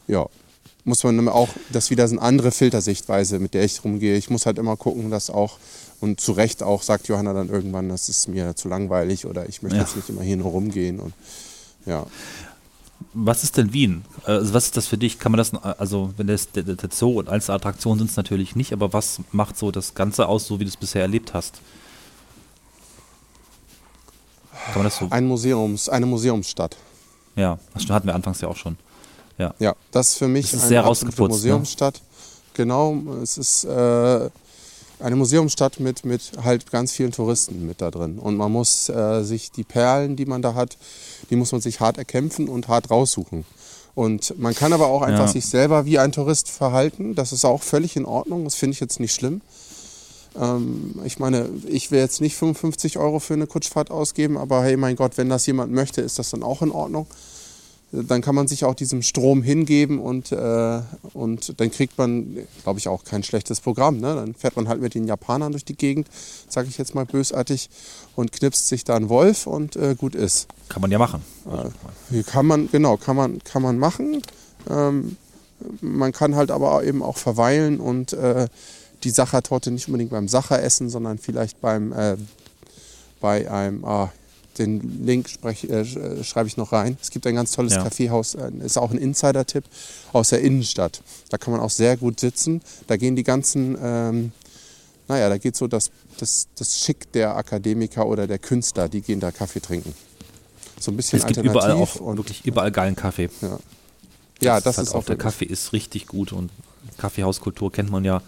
[0.08, 0.28] ja,
[0.84, 4.18] muss man auch, das ist wieder so eine andere Filtersichtweise, mit der ich rumgehe.
[4.18, 5.58] Ich muss halt immer gucken, dass auch,
[6.02, 9.62] und zu Recht auch, sagt Johanna dann irgendwann, das ist mir zu langweilig oder ich
[9.62, 9.84] möchte Ja.
[9.84, 11.00] jetzt nicht immer hier nur rumgehen.
[11.00, 11.14] Und
[11.86, 12.06] ja.
[13.14, 14.04] Was ist denn Wien?
[14.26, 15.20] Also was ist das für dich?
[15.20, 18.56] Kann man das, also wenn das der, der Zoo und einzelne Attraktionen sind es natürlich
[18.56, 21.62] nicht, aber was macht so das Ganze aus, so wie du es bisher erlebt hast?
[24.66, 25.08] Kann man das so?
[25.10, 26.78] Ein Museums, eine Museumsstadt.
[27.36, 28.78] Ja, das hatten wir anfangs ja auch schon.
[29.38, 29.54] Ja.
[29.60, 31.28] Ja, das ist für mich Das ist eine sehr ne?
[31.30, 32.02] Museumsstadt.
[32.54, 34.30] Genau, es ist äh,
[35.00, 38.20] eine Museumsstadt mit, mit halt ganz vielen Touristen mit da drin.
[38.20, 40.78] Und man muss äh, sich die Perlen, die man da hat,
[41.30, 43.46] die muss man sich hart erkämpfen und hart raussuchen.
[43.96, 45.32] Und man kann aber auch einfach Ja.
[45.32, 47.16] sich selber wie ein Tourist verhalten.
[47.16, 48.44] Das ist auch völlig in Ordnung.
[48.44, 49.42] Das finde ich jetzt nicht schlimm.
[50.40, 54.78] Ähm, ich meine, ich will jetzt nicht 55 Euro für eine Kutschfahrt ausgeben, aber hey,
[54.78, 57.08] mein Gott, wenn das jemand möchte, ist das dann auch in Ordnung
[57.92, 60.82] dann kann man sich auch diesem Strom hingeben und, äh,
[61.14, 63.98] und dann kriegt man, glaube ich, auch kein schlechtes Programm.
[63.98, 64.16] Ne?
[64.16, 66.08] Dann fährt man halt mit den Japanern durch die Gegend,
[66.48, 67.70] sage ich jetzt mal bösartig,
[68.16, 70.48] und knipst sich da einen Wolf und äh, gut ist.
[70.68, 71.24] Kann man ja machen.
[72.12, 74.22] Hier kann man, genau, kann man, kann man machen.
[74.70, 75.18] Ähm,
[75.82, 78.48] man kann halt aber eben auch verweilen und äh,
[79.04, 82.18] die Sachertorte nicht unbedingt beim Sacher essen, sondern vielleicht beim, äh,
[83.20, 84.12] bei einem, ah,
[84.58, 86.98] den Link sprech, äh, äh, schreibe ich noch rein.
[87.02, 87.84] Es gibt ein ganz tolles Ja.
[87.84, 89.64] Kaffeehaus, äh, ist auch ein Insider-Tipp
[90.14, 91.02] aus der Innenstadt.
[91.30, 92.62] Da kann man auch sehr gut sitzen.
[92.88, 94.32] Da gehen die ganzen, ähm,
[95.08, 99.20] naja, da geht so das, das, das Schick der Akademiker oder der Künstler, die gehen
[99.20, 99.94] da Kaffee trinken.
[100.80, 101.66] So ein bisschen Es gibt alternativ.
[101.66, 103.30] überall auch und, wirklich überall geilen Kaffee.
[104.42, 106.50] ja, das, halt ist auch der Kaffee ist richtig gut und
[106.98, 108.22] Kaffeehauskultur kennt man ja.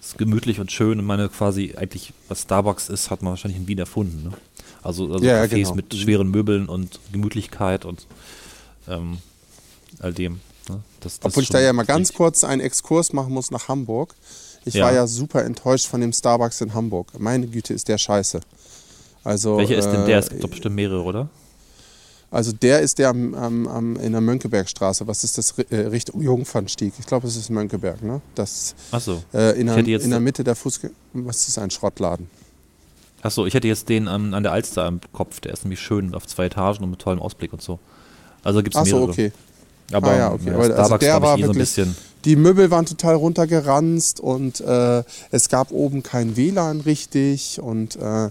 [0.00, 3.66] Ist gemütlich und schön und meine quasi eigentlich was Starbucks ist, hat man wahrscheinlich in
[3.68, 4.24] Wien erfunden.
[4.24, 4.32] Ne?
[4.84, 5.74] Also, also Ja, Cafés genau.
[5.74, 8.06] mit schweren Möbeln und Gemütlichkeit und
[8.88, 9.18] ähm,
[9.98, 10.40] all dem.
[10.68, 10.80] Ne?
[11.00, 14.14] Das, das Obwohl ich da ja mal ganz kurz einen Exkurs machen muss nach Hamburg.
[14.66, 14.84] Ich Ja.
[14.84, 17.18] war ja super enttäuscht von dem Starbucks in Hamburg.
[17.18, 18.40] Meine Güte, ist der scheiße.
[19.22, 20.18] Also, Welcher ist denn der?
[20.18, 21.28] Es äh, gibt doch bestimmt mehrere, oder?
[22.30, 25.06] Also der ist der am, am, am, in der Mönckebergstraße.
[25.06, 25.52] Was ist das?
[25.70, 26.92] Äh, Richtung Jungfernstieg.
[26.98, 28.20] Ich glaube, es ist Mönckeberg, ne?
[28.34, 29.22] Das Achso.
[29.32, 30.92] äh, in, der, in der Mitte der Fußgänger.
[31.12, 32.28] Was ist das, ein Schrottladen?
[33.24, 35.40] Achso, ich hätte jetzt den ähm, an der Alster im Kopf.
[35.40, 37.78] Der ist nämlich schön auf zwei Etagen und mit tollem Ausblick und so.
[38.44, 39.10] Also gibt es Achso, mehrere.
[39.10, 39.32] okay.
[39.92, 40.50] Aber Ah ja, okay.
[40.50, 41.96] ja, also Starbucks, der glaube war eh so ein wirklich- bisschen.
[42.26, 47.60] Die Möbel waren total runtergeranzt und äh, es gab oben kein WLAN richtig.
[47.60, 48.30] Und äh,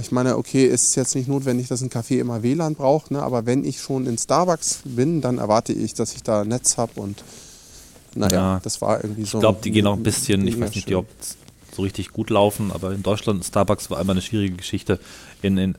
[0.00, 3.22] ich meine, okay, es ist jetzt nicht notwendig, dass ein Café immer WLAN braucht, ne?
[3.22, 7.00] aber wenn ich schon in Starbucks bin, dann erwarte ich, dass ich da Netz habe
[7.00, 7.22] und
[8.14, 8.60] naja, Ja.
[8.62, 9.38] das war irgendwie so.
[9.38, 10.96] Ich glaube, die gehen auch ein bisschen, ich weiß nicht, schön.
[10.96, 11.41] ob die
[11.74, 15.00] so richtig gut laufen, aber in Deutschland Starbucks war immer eine schwierige Geschichte.
[15.40, 15.74] In, in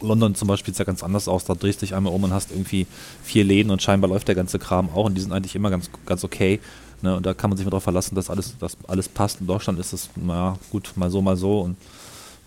[0.00, 1.44] London zum Beispiel sieht ja ganz anders aus.
[1.44, 2.86] Da drehst du dich einmal um und hast irgendwie
[3.22, 5.90] vier Läden und scheinbar läuft der ganze Kram auch und die sind eigentlich immer ganz,
[6.06, 6.60] ganz okay.
[7.02, 7.16] Ne?
[7.16, 9.40] Und da kann man sich mal darauf verlassen, dass alles, dass alles passt.
[9.40, 11.76] In Deutschland ist es, naja, gut, mal so, mal so und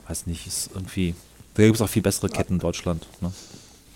[0.08, 1.16] weiß nicht, ist irgendwie.
[1.56, 3.06] Da gibt es auch viel bessere Ketten in Deutschland.
[3.22, 3.32] Ne?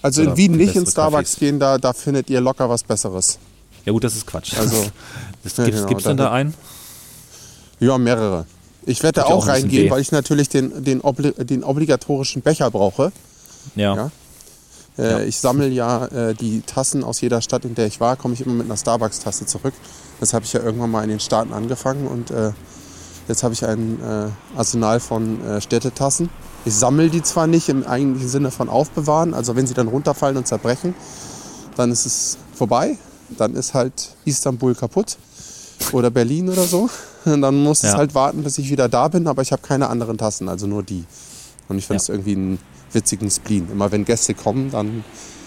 [0.01, 1.39] Also Oder in Wien nicht in Starbucks Cafés.
[1.39, 3.39] gehen, da, da findet ihr locker was Besseres.
[3.85, 4.53] Ja, gut, das ist Quatsch.
[4.57, 4.85] Also,
[5.43, 6.53] das ja, gibt's, genau, gibt's denn da- da einen?
[7.79, 8.45] Ja, mehrere.
[8.87, 12.71] Ich werde da auch auch reingehen, weil ich natürlich den, den, obli den obligatorischen Becher
[12.71, 13.11] brauche.
[13.75, 13.95] Ja.
[13.95, 14.11] Ja.
[14.97, 15.19] Äh, Ja.
[15.19, 18.41] Ich sammle ja äh, die Tassen aus jeder Stadt, in der ich war, komme ich
[18.41, 19.73] immer mit einer Starbucks-Tasse zurück.
[20.19, 22.51] Das habe ich ja irgendwann mal in den Staaten angefangen und äh,
[23.27, 26.29] jetzt habe ich ein äh, Arsenal von äh, Städtetassen.
[26.65, 30.37] Ich sammle die zwar nicht im eigentlichen Sinne von aufbewahren, also wenn sie dann runterfallen
[30.37, 30.95] und zerbrechen,
[31.75, 32.97] dann ist es vorbei.
[33.37, 35.17] Dann ist halt Istanbul kaputt
[35.91, 36.89] oder Berlin oder so.
[37.33, 37.97] Und dann muss es Ja.
[37.97, 40.83] halt warten, bis ich wieder da bin, aber ich habe keine anderen Tassen, also nur
[40.83, 41.03] die.
[41.69, 42.03] Und ich finde Ja.
[42.03, 42.59] es irgendwie einen
[42.93, 43.67] witzigen Spleen.
[43.71, 45.03] Immer wenn Gäste kommen, dann,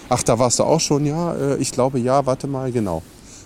[0.09, 3.01] ach, da warst du auch schon, ja, äh, ich glaube ja, warte mal, genau.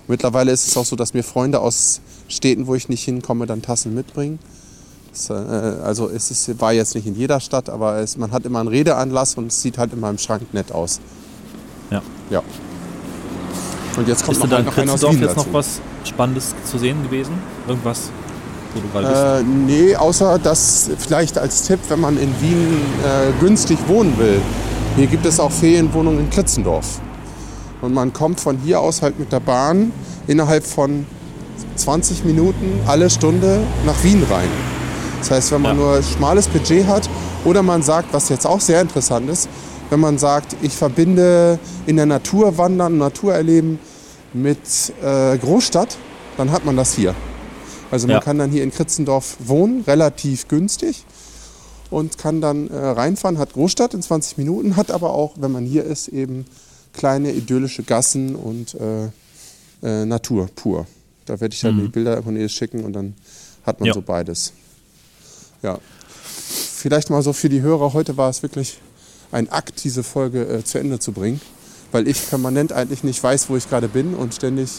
[0.07, 3.61] Mittlerweile ist es auch so, dass mir Freunde aus Städten, wo ich nicht hinkomme, dann
[3.61, 4.37] Tassen mitbringen.
[5.11, 8.45] Das, äh, also es ist, war jetzt nicht in jeder Stadt, aber es, man hat
[8.45, 10.99] immer einen Redeanlass und es sieht halt immer im Schrank nett aus.
[11.89, 12.01] Ja.
[12.29, 12.43] Ja.
[13.97, 15.47] Und jetzt kommt Ist noch, da in noch einer aus Wien jetzt dazu.
[15.47, 17.31] noch was Spannendes zu sehen gewesen?
[17.67, 18.09] Irgendwas,
[19.39, 24.41] Äh, nee, außer dass vielleicht als Tipp, wenn man in Wien äh, günstig wohnen will.
[24.95, 26.99] Hier gibt es auch Ferienwohnungen in Kritzendorf.
[27.81, 29.91] Und man kommt von hier aus halt mit der Bahn
[30.27, 31.05] innerhalb von
[31.75, 34.47] 20 Minuten alle Stunde nach Wien rein.
[35.19, 35.83] Das heißt, wenn man Ja.
[35.83, 37.09] nur schmales Budget hat
[37.43, 39.49] oder man sagt, was jetzt auch sehr interessant ist,
[39.89, 43.79] wenn man sagt, ich verbinde in der Natur wandern, Natur erleben
[44.33, 44.57] mit
[45.03, 45.97] äh, Großstadt,
[46.37, 47.13] dann hat man das hier.
[47.91, 48.21] Also man Ja.
[48.21, 51.05] kann dann hier in Kritzendorf wohnen, relativ günstig
[51.91, 55.65] und kann dann äh, reinfahren, hat Großstadt in 20 Minuten, hat aber auch, wenn man
[55.65, 56.45] hier ist, eben
[56.93, 59.05] kleine idyllische Gassen und äh,
[59.83, 60.87] äh, Natur pur.
[61.25, 61.81] Da werde ich dann Mhm.
[61.81, 63.13] die Bilder von ihr schicken und dann
[63.65, 63.93] hat man Ja.
[63.93, 64.53] so beides.
[65.61, 65.79] Ja.
[66.77, 68.79] Vielleicht mal so für die Hörer, heute war es wirklich
[69.31, 71.41] ein Akt, diese Folge äh, zu Ende zu bringen,
[71.91, 74.69] weil ich permanent eigentlich nicht weiß, wo ich gerade bin und ständig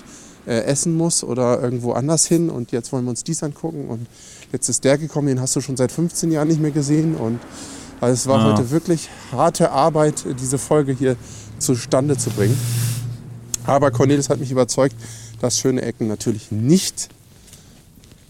[0.47, 4.07] äh, essen muss oder irgendwo anders hin und jetzt wollen wir uns dies angucken und
[4.53, 7.41] jetzt ist der gekommen, den hast du schon seit 15 Jahren nicht mehr gesehen und
[8.01, 8.53] also es war Ah.
[8.53, 11.17] heute wirklich harte Arbeit, diese Folge hier
[11.59, 12.57] zustande zu bringen.
[13.65, 14.95] Aber Cornelis hat mich überzeugt,
[15.41, 17.09] dass schöne Ecken natürlich nicht.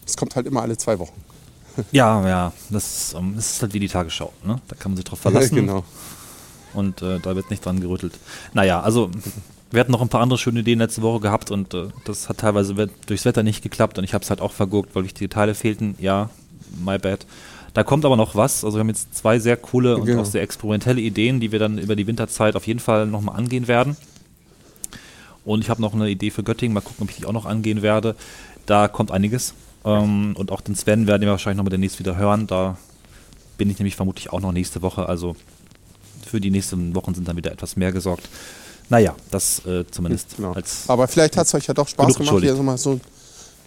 [0.05, 1.13] Es kommt halt immer alle zwei Wochen.
[1.91, 4.31] Ja, ja, das ist, ähm, das ist halt wie die Tagesschau.
[4.43, 4.59] Ne?
[4.67, 5.83] Da kann man sich drauf verlassen genau.
[6.73, 8.13] und äh, da wird nicht dran gerüttelt.
[8.53, 9.11] Naja, also
[9.71, 12.37] wir hatten noch ein paar andere schöne Ideen letzte Woche gehabt und äh, das hat
[12.39, 12.73] teilweise
[13.05, 15.95] durchs Wetter nicht geklappt und ich habe es halt auch verguckt, weil wichtige Teile fehlten.
[15.99, 16.29] Ja,
[16.83, 17.25] my bad.
[17.73, 18.63] Da kommt aber noch was.
[18.63, 20.21] Also wir haben jetzt zwei sehr coole und Genau.
[20.21, 23.67] auch sehr experimentelle Ideen, die wir dann über die Winterzeit auf jeden Fall nochmal angehen
[23.67, 23.95] werden.
[25.45, 26.73] Und ich habe noch eine Idee für Göttingen.
[26.73, 28.15] Mal gucken, ob ich die auch noch angehen werde.
[28.65, 29.53] Da kommt einiges.
[29.85, 32.47] Ähm, und auch den Sven werden wir wahrscheinlich nochmal demnächst wieder hören.
[32.47, 32.77] Da
[33.57, 35.07] bin ich nämlich vermutlich auch noch nächste Woche.
[35.07, 35.35] Also
[36.25, 38.27] für die nächsten Wochen sind dann wieder etwas mehr gesorgt.
[38.89, 40.53] Naja, das äh, zumindest Genau.
[40.53, 40.83] als.
[40.87, 42.99] Aber vielleicht hat es euch ja doch Spaß gemacht, hier so mal so,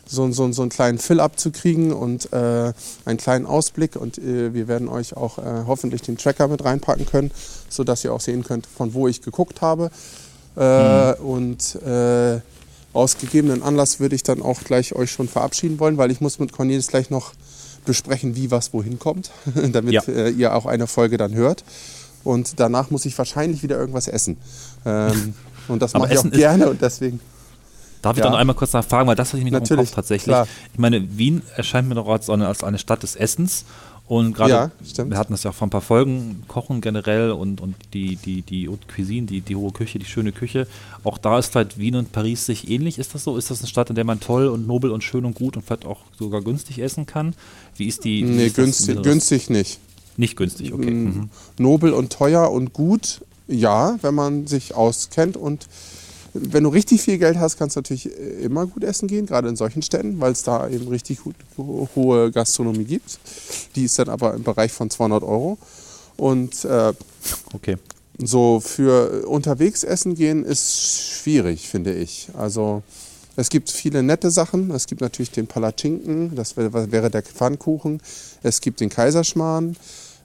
[0.06, 2.72] so, so, so einen kleinen Fill-up zu kriegen und äh,
[3.04, 3.96] einen kleinen Ausblick.
[3.96, 7.30] Und äh, wir werden euch auch äh, hoffentlich den Tracker mit reinpacken können,
[7.68, 9.90] sodass ihr auch sehen könnt, von wo ich geguckt habe.
[10.56, 12.40] Äh, Und äh,
[12.92, 16.38] aus gegebenen Anlass würde ich dann auch gleich euch schon verabschieden wollen, weil ich muss
[16.40, 17.32] mit Cornelis gleich noch
[17.84, 19.30] besprechen, wie was wohin kommt,
[19.72, 20.02] damit Ja.
[20.28, 21.62] ihr auch eine Folge dann hört.
[22.24, 24.36] Und danach muss ich wahrscheinlich wieder irgendwas essen.
[24.84, 25.34] Ähm,
[25.68, 27.20] und das mache ich auch gerne und deswegen.
[28.02, 28.30] Darf ich Ja.
[28.30, 30.24] dann einmal kurz nachfragen, weil das hatte ich mir noch im Natürlich, Kopf tatsächlich.
[30.32, 30.46] klar.
[30.72, 33.64] Ich meine, Wien erscheint mir doch als eine, als eine Stadt des Essens.
[34.08, 37.60] Und gerade, Ja, wir hatten das ja auch vor ein paar Folgen, Kochen generell und,
[37.60, 40.66] und die, die, die Haute Cuisine, die, die hohe Küche, die schöne Küche.
[41.04, 42.98] Auch da ist halt Wien und Paris sich ähnlich.
[42.98, 43.36] Ist das so?
[43.36, 45.64] Ist das eine Stadt, in der man toll und nobel und schön und gut und
[45.64, 47.34] vielleicht auch sogar günstig essen kann?
[47.76, 48.26] Wie ist die?
[48.26, 49.78] wie Nee, ist günstig, günstig nicht.
[50.20, 50.90] Nicht günstig, okay.
[50.90, 51.30] Mm, Mhm.
[51.58, 55.36] Nobel und teuer und gut, ja, wenn man sich auskennt.
[55.36, 55.66] Und
[56.34, 58.10] wenn du richtig viel Geld hast, kannst du natürlich
[58.40, 62.30] immer gut essen gehen, gerade in solchen Städten, weil es da eben richtig gut, hohe
[62.30, 63.18] Gastronomie gibt.
[63.74, 65.58] Die ist dann aber im Bereich von 200 Euro.
[66.16, 66.92] Und äh,
[67.54, 67.76] Okay.
[68.18, 70.82] so für unterwegs essen gehen ist
[71.22, 72.28] schwierig, finde ich.
[72.36, 72.82] Also
[73.36, 74.70] es gibt viele nette Sachen.
[74.70, 78.00] Es gibt natürlich den Palatschinken, das wäre, wäre der Pfannkuchen.
[78.42, 79.76] Es gibt den Kaiserschmarrn.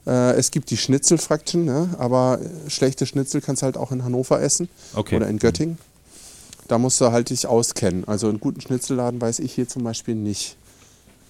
[0.06, 1.90] Äh, es gibt die Schnitzelfraktchen, ne?
[1.98, 5.16] aber äh, schlechte Schnitzel kannst du halt auch in Hannover essen Okay.
[5.16, 5.78] oder in Göttingen.
[6.68, 8.06] Da musst du halt dich auskennen.
[8.06, 10.56] Also einen guten Schnitzelladen weiß ich hier zum Beispiel nicht.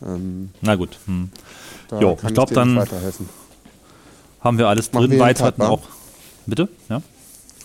[0.05, 0.99] Ähm, Na gut.
[1.07, 1.31] Hm.
[1.91, 3.29] Jo, ich glaub, dir nicht dann- weiterhelfen.
[4.41, 5.19] Haben wir alles Machen drin.
[5.19, 5.69] wir hatten wa?
[5.69, 5.83] auch
[6.47, 6.69] Bitte?
[6.89, 7.03] Ja.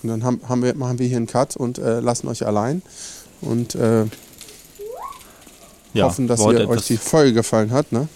[0.02, 2.82] Und dann haben, haben wir, machen wir hier einen Cut und äh, lassen euch allein.
[3.42, 4.06] Und äh,
[5.94, 7.92] ja hoffen, dass ihr euch die Folge gefallen hat.
[7.92, 8.08] Ne?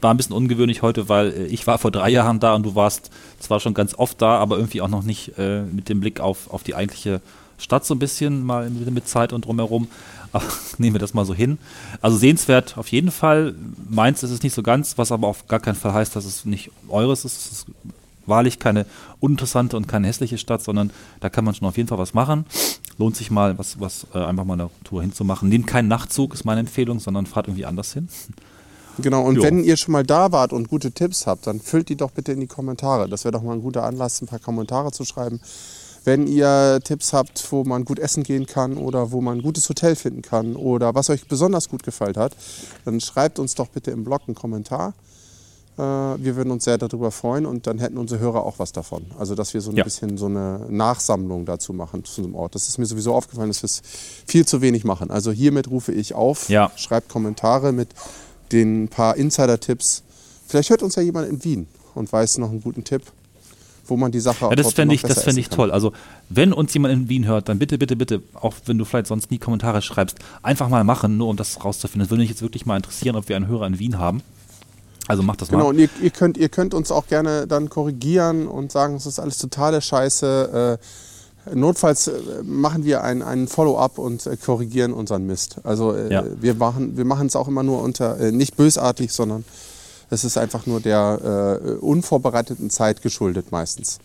[0.00, 2.74] War ein bisschen ungewöhnlich heute, weil äh, ich war vor drei Jahren da und du
[2.74, 6.20] warst zwar schon ganz oft da, aber irgendwie auch noch nicht äh, mit dem Blick
[6.20, 7.20] auf, auf die eigentliche
[7.58, 9.88] Stadt so ein bisschen, mal mit, Zeit und drumherum.
[10.32, 10.44] Aber
[10.78, 11.58] nehmen wir das mal so hin.
[12.00, 13.52] Also sehenswert auf jeden Fall.
[13.88, 16.44] Meins ist es nicht so ganz, was aber auf gar keinen Fall heißt, dass es
[16.44, 17.36] nicht eures ist.
[17.46, 17.66] Es ist
[18.26, 18.86] wahrlich keine
[19.18, 22.46] uninteressante und keine hässliche Stadt, sondern da kann man schon auf jeden Fall was machen.
[22.96, 25.48] Lohnt sich mal, was, was äh, einfach mal eine Tour hinzumachen.
[25.48, 28.08] Nehmt keinen Nachtzug, ist meine Empfehlung, sondern fahrt irgendwie anders hin.
[28.98, 29.42] Genau, und Jo.
[29.42, 32.32] wenn ihr schon mal da wart und gute Tipps habt, dann füllt die doch bitte
[32.32, 33.08] in die Kommentare.
[33.08, 35.40] Das wäre doch mal ein guter Anlass, ein paar Kommentare zu schreiben.
[36.04, 39.68] Wenn ihr Tipps habt, wo man gut essen gehen kann oder wo man ein gutes
[39.68, 42.34] Hotel finden kann oder was euch besonders gut gefallen hat,
[42.84, 44.94] dann schreibt uns doch bitte im Blog einen Kommentar.
[45.78, 49.04] Äh, Wir würden uns sehr darüber freuen und dann hätten unsere Hörer auch was davon.
[49.18, 49.84] Also, dass wir so ein Ja.
[49.84, 52.54] bisschen so eine Nachsammlung dazu machen zu einem Ort.
[52.54, 53.82] Das ist mir sowieso aufgefallen, dass wir es
[54.26, 55.10] viel zu wenig machen.
[55.10, 56.70] Also, hiermit rufe ich auf, Ja.
[56.76, 57.90] schreibt Kommentare mit
[58.52, 60.02] den paar Insider-Tipps.
[60.46, 63.02] Vielleicht hört uns ja jemand in Wien und weiß noch einen guten Tipp,
[63.86, 65.70] wo man die Sache Ja, das fände ich, das fände ich toll.
[65.70, 65.92] Also,
[66.28, 69.30] wenn uns jemand in Wien hört, dann bitte, bitte, bitte, auch wenn du vielleicht sonst
[69.30, 72.06] nie Kommentare schreibst, einfach mal machen, nur um das rauszufinden.
[72.06, 74.22] Das würde mich jetzt wirklich mal interessieren, ob wir einen Hörer in Wien haben.
[75.08, 75.70] Also macht das Genau, mal.
[75.70, 79.18] und ihr, ihr, könnt, ihr könnt uns auch gerne dann korrigieren und sagen, es ist
[79.18, 80.78] alles totale Scheiße.
[80.80, 80.84] Äh,
[81.54, 85.56] notfalls äh, machen wir ein, einen Follow-up und äh, korrigieren unseren Mist.
[85.64, 86.24] Also äh, Ja.
[86.40, 89.44] wir machen wir machen es auch immer nur unter, nicht bösartig, sondern
[90.10, 93.98] es ist einfach nur der äh, unvorbereiteten Zeit geschuldet meistens.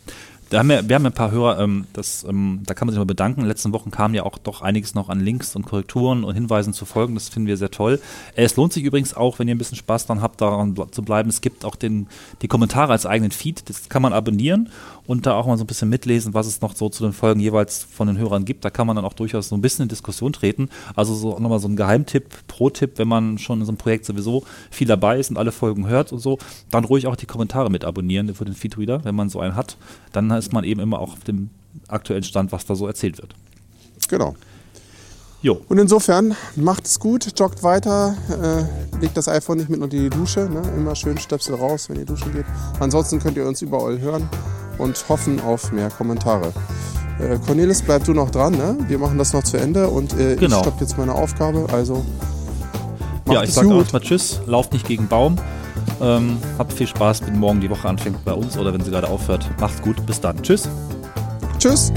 [0.52, 3.00] Da haben wir, wir haben ein paar Hörer, ähm, das, ähm, da kann man sich
[3.00, 3.40] mal bedanken.
[3.40, 6.36] In den letzten Wochen kam ja auch doch einiges noch an Links und Korrekturen und
[6.36, 7.16] Hinweisen zu folgen.
[7.16, 8.00] Das finden wir sehr toll.
[8.36, 11.30] Es lohnt sich übrigens auch, wenn ihr ein bisschen Spaß daran habt, daran zu bleiben.
[11.30, 12.06] Es gibt auch den,
[12.44, 13.68] die Kommentare als eigenen Feed.
[13.70, 14.70] Das kann man abonnieren
[15.08, 17.40] und da auch mal so ein bisschen mitlesen, was es noch so zu den Folgen
[17.40, 18.66] jeweils von den Hörern gibt.
[18.66, 20.70] Da kann man dann auch durchaus so ein bisschen in Diskussion treten.
[20.96, 24.44] Also so nochmal so ein Geheimtipp, Pro-Tipp, wenn man schon in so einem Projekt sowieso
[24.72, 26.38] viel dabei ist und alle Folgen hört und so,
[26.72, 29.78] dann ruhig auch die Kommentare mit abonnieren für den Feedreader, wenn man so einen hat.
[30.12, 31.50] Dann ist man eben immer auch auf dem
[31.88, 33.36] aktuellen Stand, was da so erzählt wird.
[34.08, 34.36] Genau.
[35.46, 35.62] Jo.
[35.70, 40.10] Und insofern macht es gut, joggt weiter, äh, legt das iPhone nicht mit unter die
[40.10, 40.60] Dusche, ne?
[40.76, 42.46] immer schön Stöpsel raus, wenn ihr duschen geht.
[42.80, 44.28] Ansonsten könnt ihr uns überall hören
[44.80, 46.52] und hoffen auf mehr Kommentare.
[47.20, 48.76] Äh, Cornelis, bleib du noch dran, ne?
[48.88, 50.56] wir machen das noch zu Ende und äh, Genau.
[50.56, 52.04] ich stopp jetzt meine Aufgabe, also
[53.30, 55.36] ja, ich sage auch erstmal Tschüss, lauft nicht gegen Baum.
[56.02, 59.08] Ähm, habt viel Spaß, wenn morgen die Woche anfängt bei uns oder wenn sie gerade
[59.08, 59.48] aufhört.
[59.60, 60.42] Macht's gut, bis dann.
[60.42, 60.68] Tschüss.
[61.60, 61.92] Tschüss.